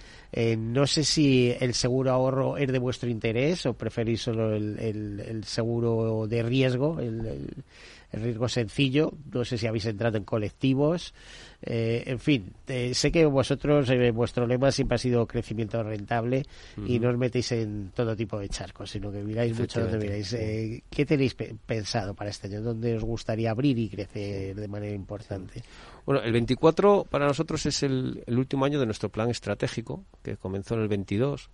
[0.59, 5.44] no sé si el seguro ahorro es de vuestro interés o preferís solo el, el,
[5.44, 7.64] seguro de riesgo, el el
[8.12, 9.12] riesgo sencillo.
[9.32, 11.14] No sé si habéis entrado en colectivos.
[11.62, 16.44] Eh, en fin, eh, sé que vosotros, eh, vuestro lema siempre ha sido crecimiento rentable
[16.86, 20.30] y no os metéis en todo tipo de charcos, sino que miráis mucho donde miráis.
[20.30, 22.62] ¿Qué tenéis pensado para este año?
[22.62, 25.62] ¿Dónde os gustaría abrir y crecer de manera importante?
[26.04, 30.36] Bueno, el 24 para nosotros es el, el último año de nuestro plan estratégico, que
[30.36, 31.50] comenzó en el 22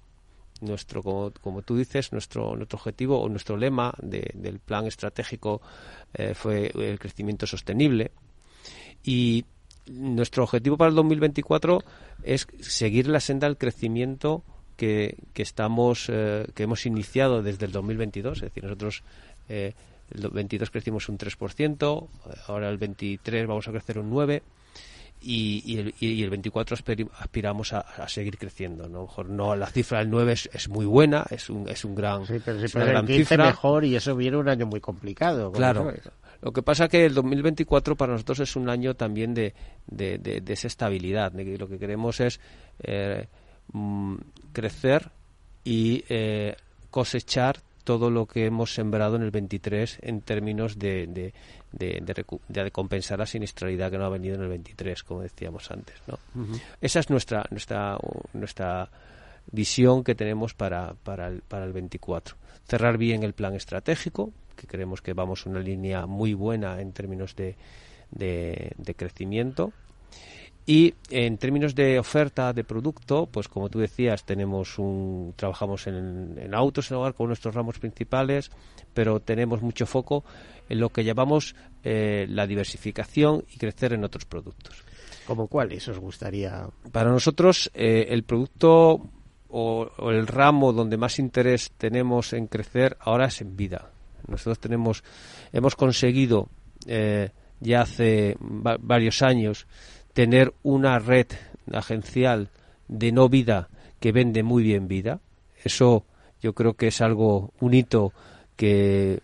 [0.63, 5.61] nuestro como, como, tú dices nuestro nuestro objetivo o nuestro lema del plan estratégico
[6.15, 8.11] eh, fue el crecimiento sostenible.
[9.05, 9.45] Y
[9.87, 11.83] nuestro objetivo para el 2024
[12.23, 14.43] es seguir la senda del crecimiento
[14.77, 19.03] que, que estamos eh, que hemos iniciado desde el 2022 es decir nosotros
[19.49, 19.75] eh,
[20.15, 22.09] el 22 crecimos un 3%,
[22.47, 24.43] ahora el 23 vamos a crecer un 9%
[25.23, 26.77] y, el, y, el, 24
[27.19, 28.89] aspiramos a, seguir creciendo.
[28.89, 29.03] ¿no?
[29.03, 32.35] mejor no la cifra del 9 es, muy buena, es un, es un gran, sí,
[32.45, 33.47] pero es una gran cifra.
[33.47, 35.53] mejor y eso viene un año muy complicado.
[35.53, 35.93] Claro.
[36.43, 39.55] Lo que pasa que el 2024 para nosotros es un año también de,
[39.87, 41.33] de, de, esa estabilidad.
[41.33, 42.41] lo que queremos es
[42.83, 43.29] eh,
[43.73, 44.17] mm,
[44.53, 45.11] crecer
[45.63, 46.57] y eh,
[46.91, 51.33] cosechar todo lo que hemos sembrado en el 23 en términos de, de,
[52.49, 55.97] de, compensar la siniestralidad que no ha venido en el 23, como decíamos antes.
[56.07, 56.19] ¿no?
[56.81, 57.99] Esa es nuestra, nuestra,
[58.33, 58.91] nuestra
[59.51, 62.37] visión que tenemos para, para, el, para el 24.
[62.67, 67.35] Cerrar bien el plan estratégico, que creemos que vamos una línea muy buena en términos
[67.35, 67.57] de,
[68.11, 69.73] de crecimiento
[70.65, 76.55] y en términos de oferta de producto, pues como tú decías, tenemos un, trabajamos en,
[76.55, 78.51] autos en hogar con nuestros ramos principales,
[78.95, 80.25] pero tenemos mucho foco
[80.69, 84.85] en lo que llamamos eh, la diversificación y crecer en otros productos.
[85.27, 86.69] ¿Como cuáles os gustaría?
[86.93, 89.01] Para nosotros, eh, el producto
[89.49, 93.91] o, el ramo donde más interés tenemos en crecer ahora es en vida.
[94.29, 95.03] Nosotros tenemos,
[95.53, 96.49] hemos conseguido
[96.87, 99.67] eh, ya hace varios años
[100.13, 101.27] tener una red
[101.73, 102.49] agencial
[102.89, 103.69] de no vida
[104.01, 105.21] que vende muy bien vida.
[105.65, 106.05] Eso
[106.41, 108.13] yo creo que es algo, un hito
[108.57, 109.21] que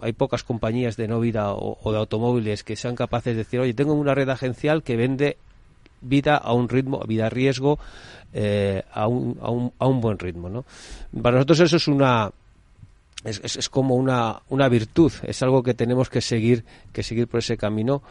[0.00, 3.74] hay pocas compañías de no vida o, de automóviles que sean capaces de decir, oye,
[3.74, 5.36] tengo una red agencial que vende
[6.00, 7.78] vida a un ritmo, vida a riesgo,
[8.32, 10.48] eh, a, un, a, un, a un buen ritmo.
[10.48, 10.64] ¿no?
[11.20, 12.30] Para nosotros eso es una,
[13.24, 17.40] es, es, como una, una virtud, es algo que tenemos que seguir, que seguir por
[17.40, 18.02] ese camino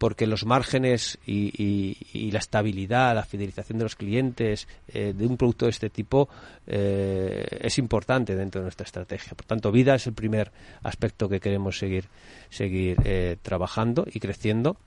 [0.00, 5.66] porque los márgenes y, la estabilidad, la fidelización de los clientes eh, de un producto
[5.66, 6.30] de este tipo
[6.66, 9.34] eh, es importante dentro de nuestra estrategia.
[9.36, 12.06] Por tanto, vida es el primer aspecto que queremos seguir,
[12.48, 14.78] seguir eh, trabajando y creciendo.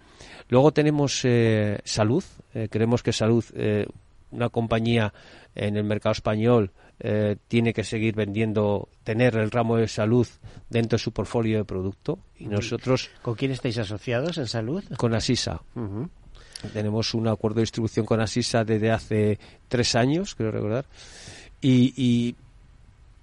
[0.50, 1.24] Luego tenemos
[1.84, 2.24] salud.
[2.72, 3.46] creemos que salud,
[4.32, 5.14] una compañía
[5.54, 10.28] en el mercado español, eh, tiene que seguir vendiendo, tener el ramo de salud
[10.70, 12.20] dentro de su portfolio de producto.
[12.38, 13.10] Y nosotros.
[13.22, 14.84] ¿Con quién estáis asociados en salud?
[14.98, 15.62] Con Asisa.
[16.72, 20.86] Tenemos un acuerdo de distribución con Asisa desde hace tres años, creo recordar.
[21.62, 21.94] Y,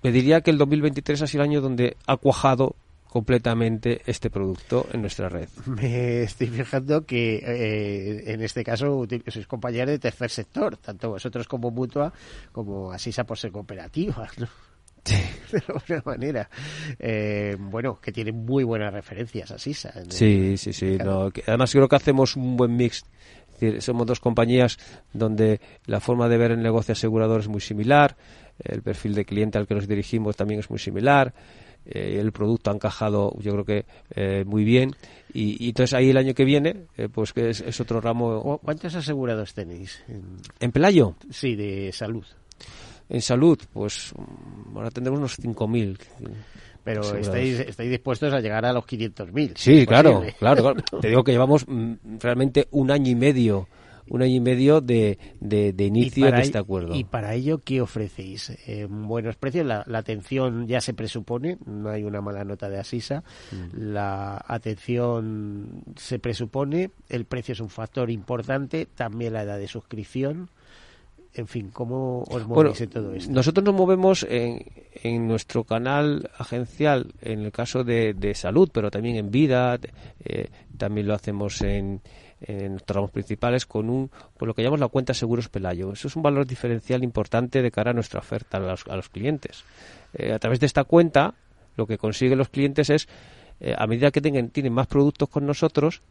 [0.02, 2.74] y diría que el 2023 ha sido el año donde ha cuajado
[3.10, 5.48] completamente este producto en nuestra red.
[5.66, 11.46] Me estoy fijando que eh, en este caso sois compañeros de tercer sector, tanto vosotros
[11.48, 12.12] como Mutua,
[12.52, 14.46] como Asisa por ser cooperativa, ¿no?
[15.04, 16.50] de alguna manera.
[16.98, 19.92] Eh, bueno, que tiene muy buenas referencias Asisa.
[20.10, 20.98] sí, sí, sí.
[21.00, 23.04] además creo que hacemos un buen mix.
[23.80, 24.78] somos dos compañías
[25.12, 28.16] donde la forma de ver el negocio asegurador es muy similar.
[28.62, 31.32] el perfil de cliente al que nos dirigimos también es muy similar.
[31.86, 34.94] Eh, el producto ha encajado, yo creo que eh, muy bien.
[35.32, 38.60] Y, entonces ahí el año que viene, eh, pues que es, otro ramo.
[38.62, 40.02] ¿Cuántos asegurados tenéis?
[40.08, 40.22] En...
[40.58, 41.14] ¿En Pelayo?
[41.30, 42.24] Sí, de salud.
[43.08, 44.12] En salud, pues
[44.74, 45.98] ahora tendremos unos 5.000.
[46.84, 49.52] Pero estáis, estáis dispuestos a llegar a los 500.000.
[49.56, 50.82] Sí, claro, claro, claro.
[51.00, 53.68] Te digo que llevamos mm, realmente un año y medio
[54.10, 56.94] un año y medio de, de, inicio de este acuerdo.
[56.94, 58.50] ¿Y para ello qué ofrecéis?
[58.66, 63.22] Eh, buenos precios, la, atención ya se presupone, no hay una mala nota de Asisa,
[63.52, 63.92] mm.
[63.92, 70.50] la atención se presupone, el precio es un factor importante, también la edad de suscripción.
[71.32, 73.30] En fin, ¿cómo os movéis en todo esto?
[73.30, 74.64] Nosotros nos movemos en,
[75.04, 79.78] en nuestro canal agencial, en el caso de, de salud, pero también en vida,
[80.24, 82.00] eh, también lo hacemos en,
[82.42, 85.92] en los tramos principales con un con lo que llamamos la cuenta seguros Pelayo.
[85.92, 89.08] Eso es un valor diferencial importante de cara a nuestra oferta a los, a los
[89.08, 89.64] clientes.
[90.14, 91.34] Eh, a través de esta cuenta,
[91.76, 93.08] lo que consiguen los clientes es,
[93.60, 96.02] eh, a medida que tengan, tienen más productos con nosotros,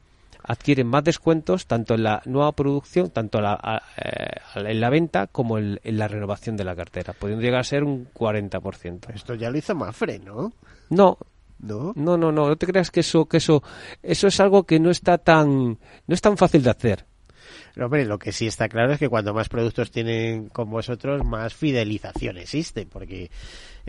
[0.43, 3.43] adquieren más descuentos tanto en la nueva producción, tanto eh,
[4.55, 8.07] en la venta como en, la renovación de la cartera, pudiendo llegar a ser un
[8.13, 9.13] 40%.
[9.13, 10.53] Esto ya lo hizo Mafre, ¿no?
[10.89, 11.17] No,
[11.60, 11.93] ¿No?
[11.95, 13.64] No, no, no, no te creas que eso, que eso,
[14.01, 17.05] eso es algo que no está tan, no es tan fácil de hacer.
[17.80, 21.53] hombre, lo que sí está claro es que cuanto más productos tienen con vosotros, más
[21.53, 23.30] fidelización existe, porque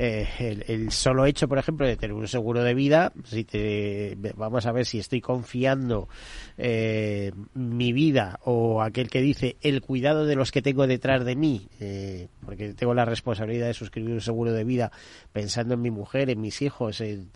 [0.03, 4.65] eh, el, solo hecho, por ejemplo, de tener un seguro de vida, si te, vamos
[4.65, 6.09] a ver si estoy confiando
[6.57, 11.37] eh, mi vida o aquel que dice el cuidado de los que tengo detrás de
[11.37, 14.91] mí, eh, porque tengo la responsabilidad de suscribir un seguro de vida
[15.35, 17.29] pensando en mi mujer, en mis hijos, en,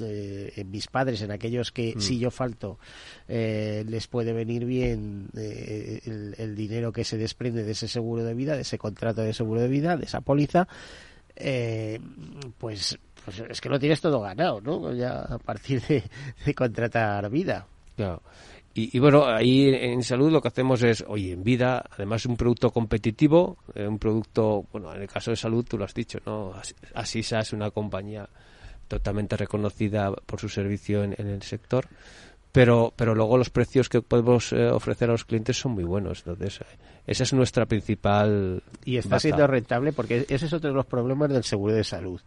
[0.71, 2.01] mis padres, en aquellos que mm.
[2.01, 2.79] si yo falto
[3.29, 8.57] les puede venir bien el, el dinero que se desprende de ese seguro de vida,
[8.57, 10.67] de ese contrato de seguro de vida, de esa póliza
[11.37, 12.01] eh,
[12.59, 14.93] pues, pues es que lo tienes todo ganado, ¿no?
[14.93, 17.67] Ya a partir de, contratar vida.
[17.97, 18.23] Claro.
[18.77, 22.73] Y, bueno, ahí en salud lo que hacemos es, oye, en vida, además un producto
[22.73, 26.53] competitivo, eh, un producto, bueno, en el caso de salud tú lo has dicho, ¿no?
[26.93, 28.29] Asisa es una compañía
[28.89, 31.87] totalmente reconocida por su servicio en, el sector,
[32.55, 36.21] pero, pero luego los precios que podemos eh, ofrecer a los clientes son muy buenos.
[36.25, 36.61] Entonces,
[37.05, 38.63] esa es nuestra principal.
[38.85, 42.21] Y está siendo rentable porque ese es otro de los problemas del seguro de salud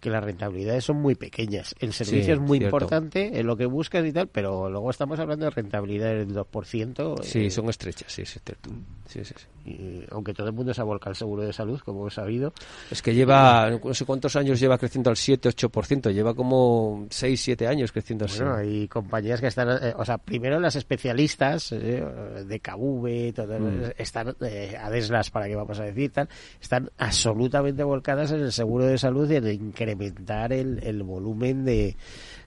[0.00, 1.74] que las rentabilidades son muy pequeñas.
[1.78, 5.44] El servicio es muy importante en lo que buscas y tal, pero luego estamos hablando
[5.44, 7.22] de rentabilidades del 2%.
[7.22, 8.70] Sí, eh, son estrechas, sí, es cierto.
[9.06, 9.34] Sí, sí,
[9.64, 12.52] y, aunque todo el mundo se ha volcado al seguro de salud, como he sabido.
[12.90, 17.92] Es que lleva, no sé cuántos años lleva creciendo al 7-8%, lleva como 6-7 años
[17.92, 18.38] creciendo así.
[18.38, 22.04] Bueno, hay compañías que están, eh, o sea, primero las especialistas eh,
[22.46, 23.82] de KV, todo, mm.
[23.98, 26.28] están, eh, Adeslas, para que vamos a decir, tal,
[26.60, 31.96] están absolutamente volcadas en el seguro de salud y en incrementar el, el volumen de,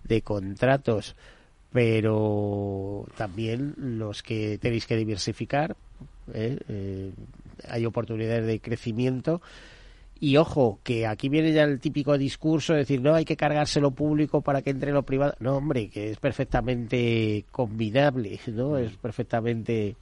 [0.03, 1.15] de contratos
[1.71, 5.75] pero también los que tenéis que diversificar
[6.33, 6.57] ¿eh?
[6.67, 7.11] Eh,
[7.67, 9.41] hay oportunidades de crecimiento.
[10.19, 13.81] Y ojo, que aquí viene ya el típico discurso de decir, no, hay que cargarse
[13.81, 15.35] lo público para que entre lo privado.
[15.39, 18.77] No, hombre, que es perfectamente combinable, ¿no?
[18.77, 19.97] Es perfectamente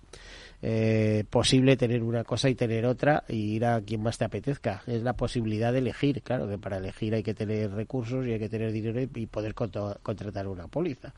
[0.61, 4.83] eh, posible tener una cosa y tener otra y ir a quien más te apetezca.
[4.85, 6.21] Es la posibilidad de elegir.
[6.21, 9.53] Claro que para elegir hay que tener recursos y hay que tener dinero y poder
[9.55, 11.13] contratar una póliza.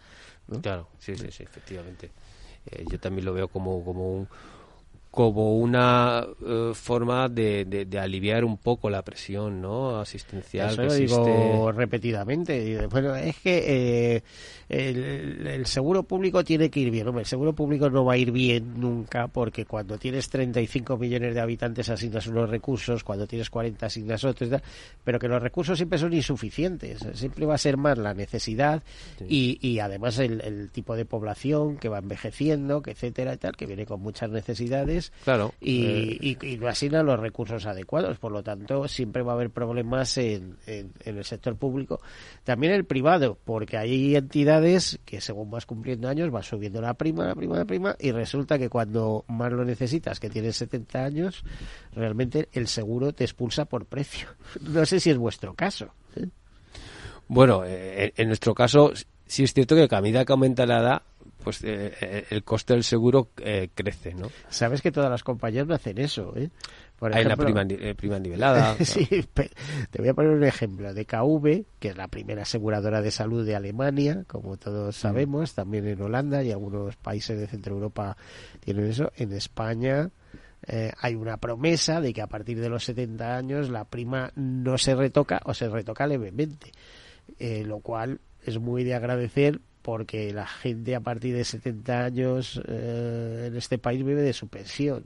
[0.61, 2.11] Claro, sí, sí, sí, efectivamente.
[2.89, 4.27] yo también lo veo como, como un
[5.13, 10.93] como una eh, forma de, de, aliviar un poco la presión no asistencial Eso lo
[10.95, 12.87] digo repetidamente.
[12.87, 14.23] Bueno es que eh,
[14.69, 17.15] el, seguro público tiene que ir bien.
[17.15, 21.41] El seguro público no va a ir bien nunca porque cuando tienes 35 millones de
[21.41, 24.49] habitantes asignas unos recursos cuando tienes 40 asignas otros
[25.03, 27.05] pero que los recursos siempre son insuficientes.
[27.13, 28.81] Siempre va a ser más la necesidad
[29.29, 33.55] y, y además el, el tipo de población que va envejeciendo que etcétera y tal
[33.55, 35.53] que viene con muchas necesidades Claro.
[35.61, 38.17] Eh, y, y, no asignan los recursos adecuados.
[38.19, 41.99] Por lo tanto, siempre va a haber problemas en, en, el sector público.
[42.43, 47.25] También el privado, porque hay entidades que según vas cumpliendo años vas subiendo la prima,
[47.25, 51.43] la prima, la prima, y resulta que cuando más lo necesitas, que tienes 70 años,
[51.93, 54.29] realmente el seguro te expulsa por precio.
[54.61, 55.93] No sé si es vuestro caso.
[56.15, 56.27] ¿eh?
[57.27, 58.91] Bueno, eh, en nuestro caso
[59.25, 61.01] sí es cierto que a medida que aumenta la edad,
[61.43, 64.29] pues eh, eh, el coste del seguro eh, crece, ¿no?
[64.49, 66.49] Sabes que todas las compañías no hacen eso, ¿eh?
[67.11, 67.65] Hay la prima,
[67.97, 68.77] prima nivelada.
[68.85, 73.11] sí, te voy a poner un ejemplo de KV, que es la primera aseguradora de
[73.11, 74.99] salud de Alemania, como todos mm.
[74.99, 78.15] sabemos, también en Holanda y algunos países de Centro Europa
[78.61, 79.11] tienen eso.
[79.17, 80.11] En España
[80.65, 84.77] eh, hay una promesa de que a partir de los 70 años la prima no
[84.77, 86.71] se retoca o se retoca levemente,
[87.37, 92.59] eh, lo cual es muy de agradecer porque la gente a partir de 70 años
[92.67, 95.03] eh, en este país vive de su pensión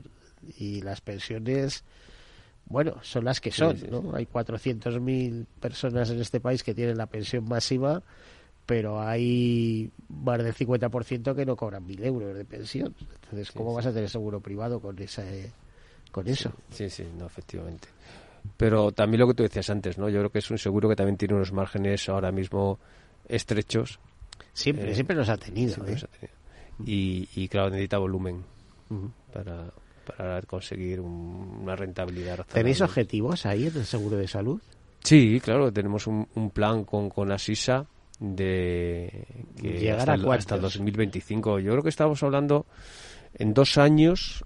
[0.56, 1.84] y las pensiones
[2.66, 4.14] bueno, son las que son, ¿no?
[4.14, 8.02] Hay 400.000 personas en este país que tienen la pensión masiva,
[8.66, 12.94] pero hay más del 50% que no cobran 1.000 euros de pensión.
[13.24, 15.24] Entonces, ¿cómo vas a tener seguro privado con esa,
[16.12, 16.52] con eso?
[16.70, 17.88] Sí, sí, no, efectivamente.
[18.58, 20.10] Pero también lo que tú decías antes, ¿no?
[20.10, 22.78] Yo creo que es un seguro que también tiene unos márgenes ahora mismo
[23.28, 23.98] estrechos.
[24.52, 25.86] Siempre, eh, siempre los ha tenido.
[25.86, 25.96] ¿eh?
[26.84, 28.44] Y, y, claro, necesita volumen
[29.32, 29.72] para
[30.16, 32.46] para conseguir una rentabilidad.
[32.46, 34.60] ¿Tenéis objetivos ahí en el seguro de salud?
[35.00, 37.86] Sí, claro, tenemos un, plan con, con Asisa
[38.18, 39.26] de
[39.60, 41.60] llegar hasta, a hasta el 2025.
[41.60, 42.66] Yo creo que estamos hablando
[43.34, 44.44] en dos años,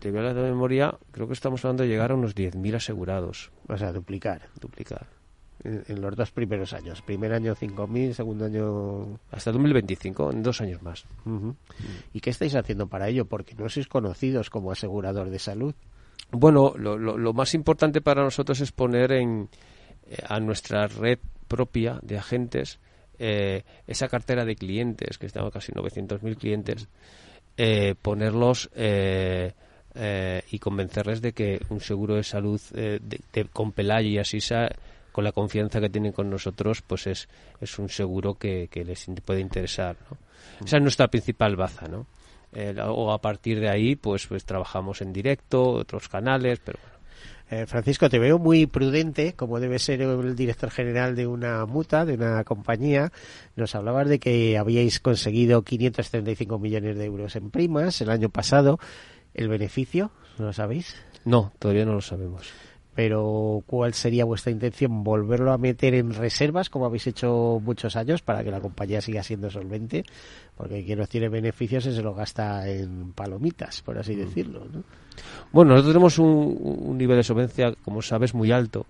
[0.00, 3.50] te voy a de memoria, creo que estamos hablando de llegar a unos 10.000 asegurados.
[3.68, 4.48] O sea, duplicar.
[4.60, 5.17] Duplicar
[5.64, 7.02] en, los dos primeros años.
[7.02, 9.18] Primer año 5.000, segundo año...
[9.30, 11.04] Hasta 2025, en dos años más.
[12.12, 13.24] ¿Y qué estáis haciendo para ello?
[13.24, 15.74] Porque no sois conocidos como asegurador de salud.
[16.30, 19.48] Bueno, lo, lo, más importante para nosotros es poner en,
[20.10, 22.78] eh, a nuestra red propia de agentes
[23.18, 26.88] eh, esa cartera de clientes, que estamos casi 900.000 clientes,
[27.56, 28.70] eh, ponerlos
[30.50, 34.68] y convencerles de que un seguro de salud de, con Pelayo y Asisa
[35.18, 37.28] con la confianza que tienen con nosotros, pues es,
[37.60, 39.96] es un seguro que, les puede interesar.
[40.64, 42.06] Esa es nuestra principal baza, ¿no?
[42.52, 46.78] Eh, o a partir de ahí, pues, pues trabajamos en directo, otros canales, pero
[47.50, 52.04] eh, Francisco, te veo muy prudente, como debe ser el director general de una muta,
[52.04, 53.10] de una compañía.
[53.56, 58.78] Nos hablabas de que habíais conseguido 535 millones de euros en primas el año pasado.
[59.34, 60.12] ¿El beneficio?
[60.38, 60.94] ¿No lo sabéis?
[61.24, 62.52] No, todavía no lo sabemos
[62.98, 65.04] pero ¿cuál sería vuestra intención?
[65.04, 69.22] ¿Volverlo a meter en reservas, como habéis hecho muchos años, para que la compañía siga
[69.22, 70.04] siendo solvente?
[70.56, 74.18] Porque quien no tiene beneficios se lo gasta en palomitas, por así mm.
[74.18, 74.66] decirlo.
[75.52, 78.84] Bueno, nosotros tenemos un, nivel de solvencia, como sabes, muy alto.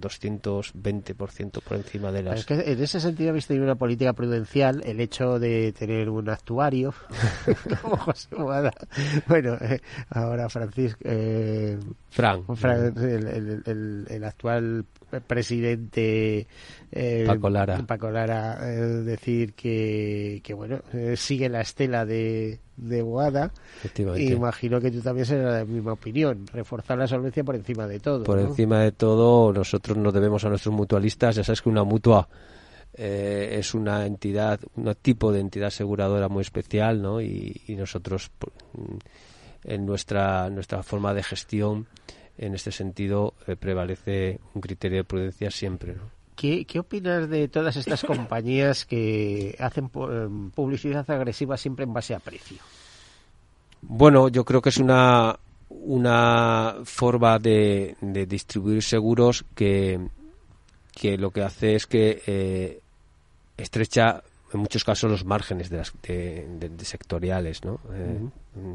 [0.00, 2.40] 220% por encima de las.
[2.40, 6.28] Es que en ese sentido habéis tenido una política prudencial, el hecho de tener un
[6.28, 6.94] actuario
[7.82, 8.28] como José
[9.26, 9.80] Bueno, eh,
[10.10, 11.00] ahora Francisco.
[11.04, 11.78] Eh,
[12.10, 12.48] Frank.
[12.56, 14.84] el, actual
[15.26, 16.46] presidente
[16.90, 20.80] eh, Paco Lara, Paco Lara eh, decir que, que bueno,
[21.16, 23.52] sigue la estela de, de Boada.
[24.16, 27.86] Y imagino que tú también serás de la misma opinión, reforzar la solvencia por encima
[27.86, 28.24] de todo.
[28.24, 31.36] Por encima de todo, nosotros nos debemos a nuestros mutualistas.
[31.36, 32.28] Ya sabes que una mutua
[32.94, 37.20] eh, es una entidad, un tipo de entidad aseguradora muy especial, ¿no?
[37.20, 38.30] Y, nosotros,
[39.64, 41.86] en nuestra, nuestra forma de gestión,
[42.38, 46.18] en este sentido, eh, prevalece un criterio de prudencia siempre, ¿no?
[46.38, 52.20] ¿Qué, opinas de todas estas compañías que hacen eh, publicidad agresiva siempre en base a
[52.20, 52.58] precio?
[53.82, 55.36] Bueno, yo creo que es una,
[55.68, 57.96] una forma de,
[58.28, 59.98] distribuir seguros que,
[60.92, 62.80] que lo que hace es que eh,
[63.56, 64.22] estrecha
[64.52, 67.64] en muchos casos los márgenes de, las, de, sectoriales.
[67.64, 67.80] ¿no?
[67.92, 68.20] Eh,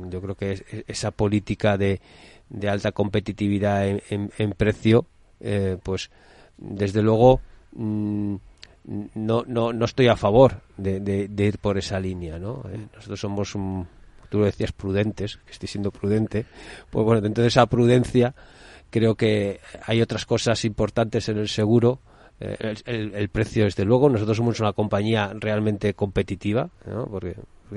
[0.09, 2.01] yo creo que esa política de,
[2.53, 5.05] de alta competitividad en, precio,
[5.83, 6.09] pues
[6.57, 7.41] desde luego
[7.75, 8.35] Mm,
[9.15, 12.63] no, no, no estoy a favor de, ir por esa línea, ¿no?
[12.71, 13.87] Eh, nosotros somos, un,
[14.29, 16.45] tú lo decías, prudentes, que estoy siendo prudente,
[16.89, 18.35] pues bueno, dentro de esa prudencia
[18.89, 21.99] creo que hay otras cosas importantes en el seguro,
[22.39, 27.05] eh, el, precio desde luego, nosotros somos una compañía realmente competitiva, ¿no?
[27.07, 27.35] porque,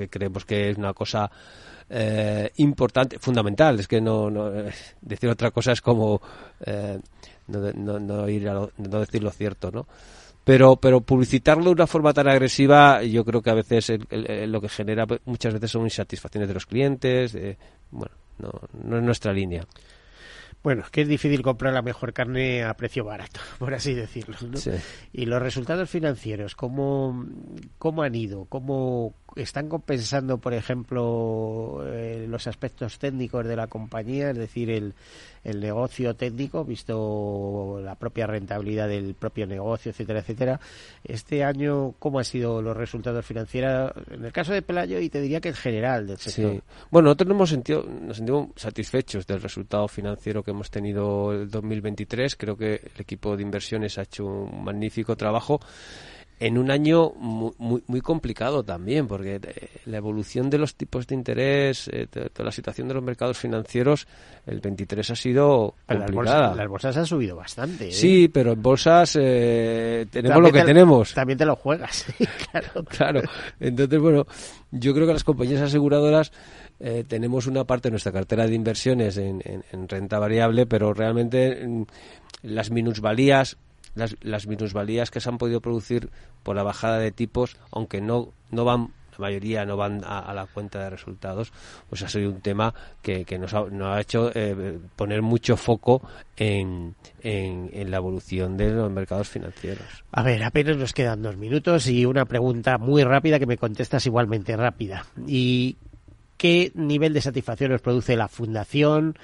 [0.09, 1.29] creemos que es una cosa
[1.89, 4.51] eh, importante, fundamental, es que no, no
[5.01, 6.21] decir otra cosa es como
[7.47, 9.87] no, no, ir a no decir lo cierto, ¿no?
[10.43, 14.69] Pero, pero publicitarlo de una forma tan agresiva, yo creo que a veces lo que
[14.69, 17.37] genera muchas veces son insatisfacciones de los clientes.
[17.91, 18.51] bueno, no,
[18.83, 19.65] no es nuestra línea.
[20.63, 24.35] Bueno, que es difícil comprar la mejor carne a precio barato, por así decirlo.
[24.41, 24.59] ¿no?
[25.13, 27.25] Y los resultados financieros, ¿cómo,
[27.77, 28.45] ¿cómo han ido?
[28.45, 34.93] ¿Cómo, están compensando, por ejemplo, eh, los aspectos técnicos de la compañía, es decir, el,
[35.43, 40.59] el negocio técnico, visto la propia rentabilidad del propio negocio, etcétera, etcétera.
[41.03, 43.93] Este año, ¿cómo han sido los resultados financieros?
[44.11, 46.53] En el caso de Pelayo, y te diría que en general del sector.
[46.53, 46.61] Sí.
[46.91, 52.35] Bueno, nosotros nos, sentido, nos sentimos satisfechos del resultado financiero que hemos tenido el 2023.
[52.35, 55.61] Creo que el equipo de inversiones ha hecho un magnífico trabajo.
[56.39, 61.15] En un año muy, muy, complicado también, porque eh, la evolución de los tipos de
[61.15, 64.07] interés, eh, toda la situación de los mercados financieros,
[64.45, 66.53] el 23 ha sido complicada.
[66.53, 67.87] Las bolsas, han subido bastante.
[67.87, 67.91] ¿eh?
[67.91, 71.13] Sí, pero en bolsas tenemos lo que tenemos.
[71.13, 72.05] También te lo juegas,
[72.51, 72.83] claro.
[72.85, 73.21] claro.
[73.59, 74.27] Entonces, bueno,
[74.69, 76.31] yo creo que las compañías aseguradoras
[77.07, 81.83] tenemos una parte de nuestra cartera de inversiones en, en renta variable, pero realmente mm,
[82.43, 83.57] las minusvalías
[83.97, 86.09] las, minusvalías que se han podido producir
[86.43, 90.45] por la bajada de tipos, aunque no, no van la mayoría no van a, la
[90.45, 91.51] cuenta de resultados,
[91.89, 95.57] pues ha sido un tema que, que nos, ha, nos ha hecho eh, poner mucho
[95.57, 96.01] foco
[96.35, 100.03] en, en, la evolución de los mercados financieros.
[100.11, 104.05] A ver, apenas nos quedan dos minutos y una pregunta muy rápida que me contestas
[104.05, 105.05] igualmente rápida.
[105.25, 105.77] ¿Y
[106.37, 109.17] qué nivel de satisfacción os produce la fundación?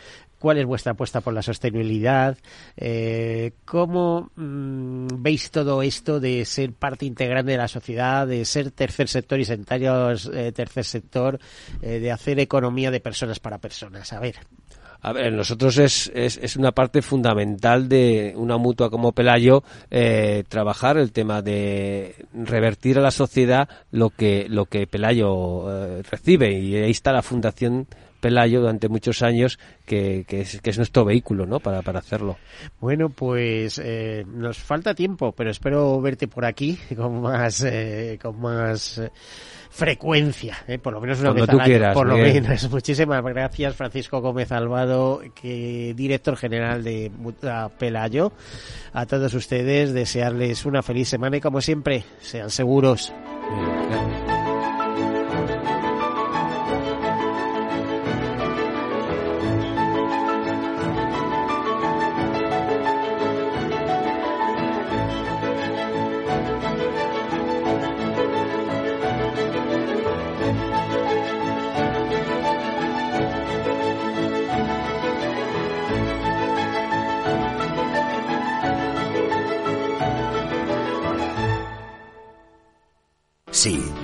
[0.43, 2.37] Cuál es vuestra apuesta por la sostenibilidad,
[2.75, 8.71] eh, cómo mm, veis todo esto de ser parte integrante de la sociedad, de ser
[8.71, 11.39] tercer sector y sanitarios eh, tercer sector,
[11.81, 14.11] eh, de hacer economía de personas para personas.
[14.11, 14.35] A ver.
[15.01, 19.63] A ver, nosotros es, es, una parte fundamental de una mutua como Pelayo
[20.49, 26.75] trabajar el tema de revertir a la sociedad lo que lo que Pelayo recibe y
[26.75, 27.87] ahí está la fundación
[28.23, 31.59] Pelayo durante muchos años, que, es, que es nuestro vehículo ¿no?
[31.59, 32.37] para, para hacerlo.
[32.79, 38.39] Bueno, pues eh, nos falta tiempo, pero espero verte por aquí con más, eh, con
[38.39, 39.11] más eh,
[39.69, 42.69] frecuencia, por lo menos una vez al año, por lo menos.
[42.71, 47.11] Muchísimas gracias, Francisco Gómez Albado, que director general de
[47.77, 48.31] Pelayo.
[48.93, 53.11] A todos ustedes, desearles una feliz semana y como siempre, sean seguros.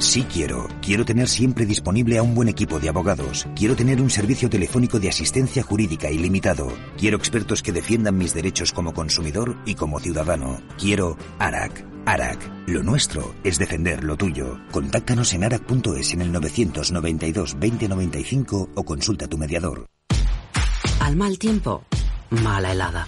[0.09, 0.67] Sí quiero.
[0.81, 3.47] Quiero tener siempre disponible a un buen equipo de abogados.
[3.55, 6.67] Quiero tener un servicio telefónico de asistencia jurídica ilimitado.
[6.97, 10.61] Quiero expertos que defiendan mis derechos como consumidor y como ciudadano.
[10.79, 11.85] Quiero ARAC.
[12.05, 12.39] ARAC.
[12.67, 14.59] Lo nuestro es defender lo tuyo.
[14.71, 19.85] Contáctanos en arac.es en el 992 2095 o consulta a tu mediador.
[21.01, 21.83] Al mal tiempo,
[22.31, 23.07] mala helada.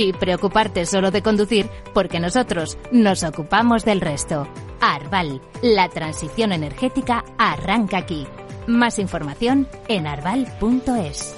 [0.00, 4.48] y preocuparte solo de conducir porque nosotros nos ocupamos del resto.
[4.80, 8.26] Arval, la transición energética arranca aquí.
[8.66, 11.34] Más información en arval.es.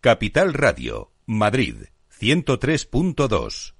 [0.00, 1.76] Capital Radio, Madrid,
[2.18, 3.79] 103.2.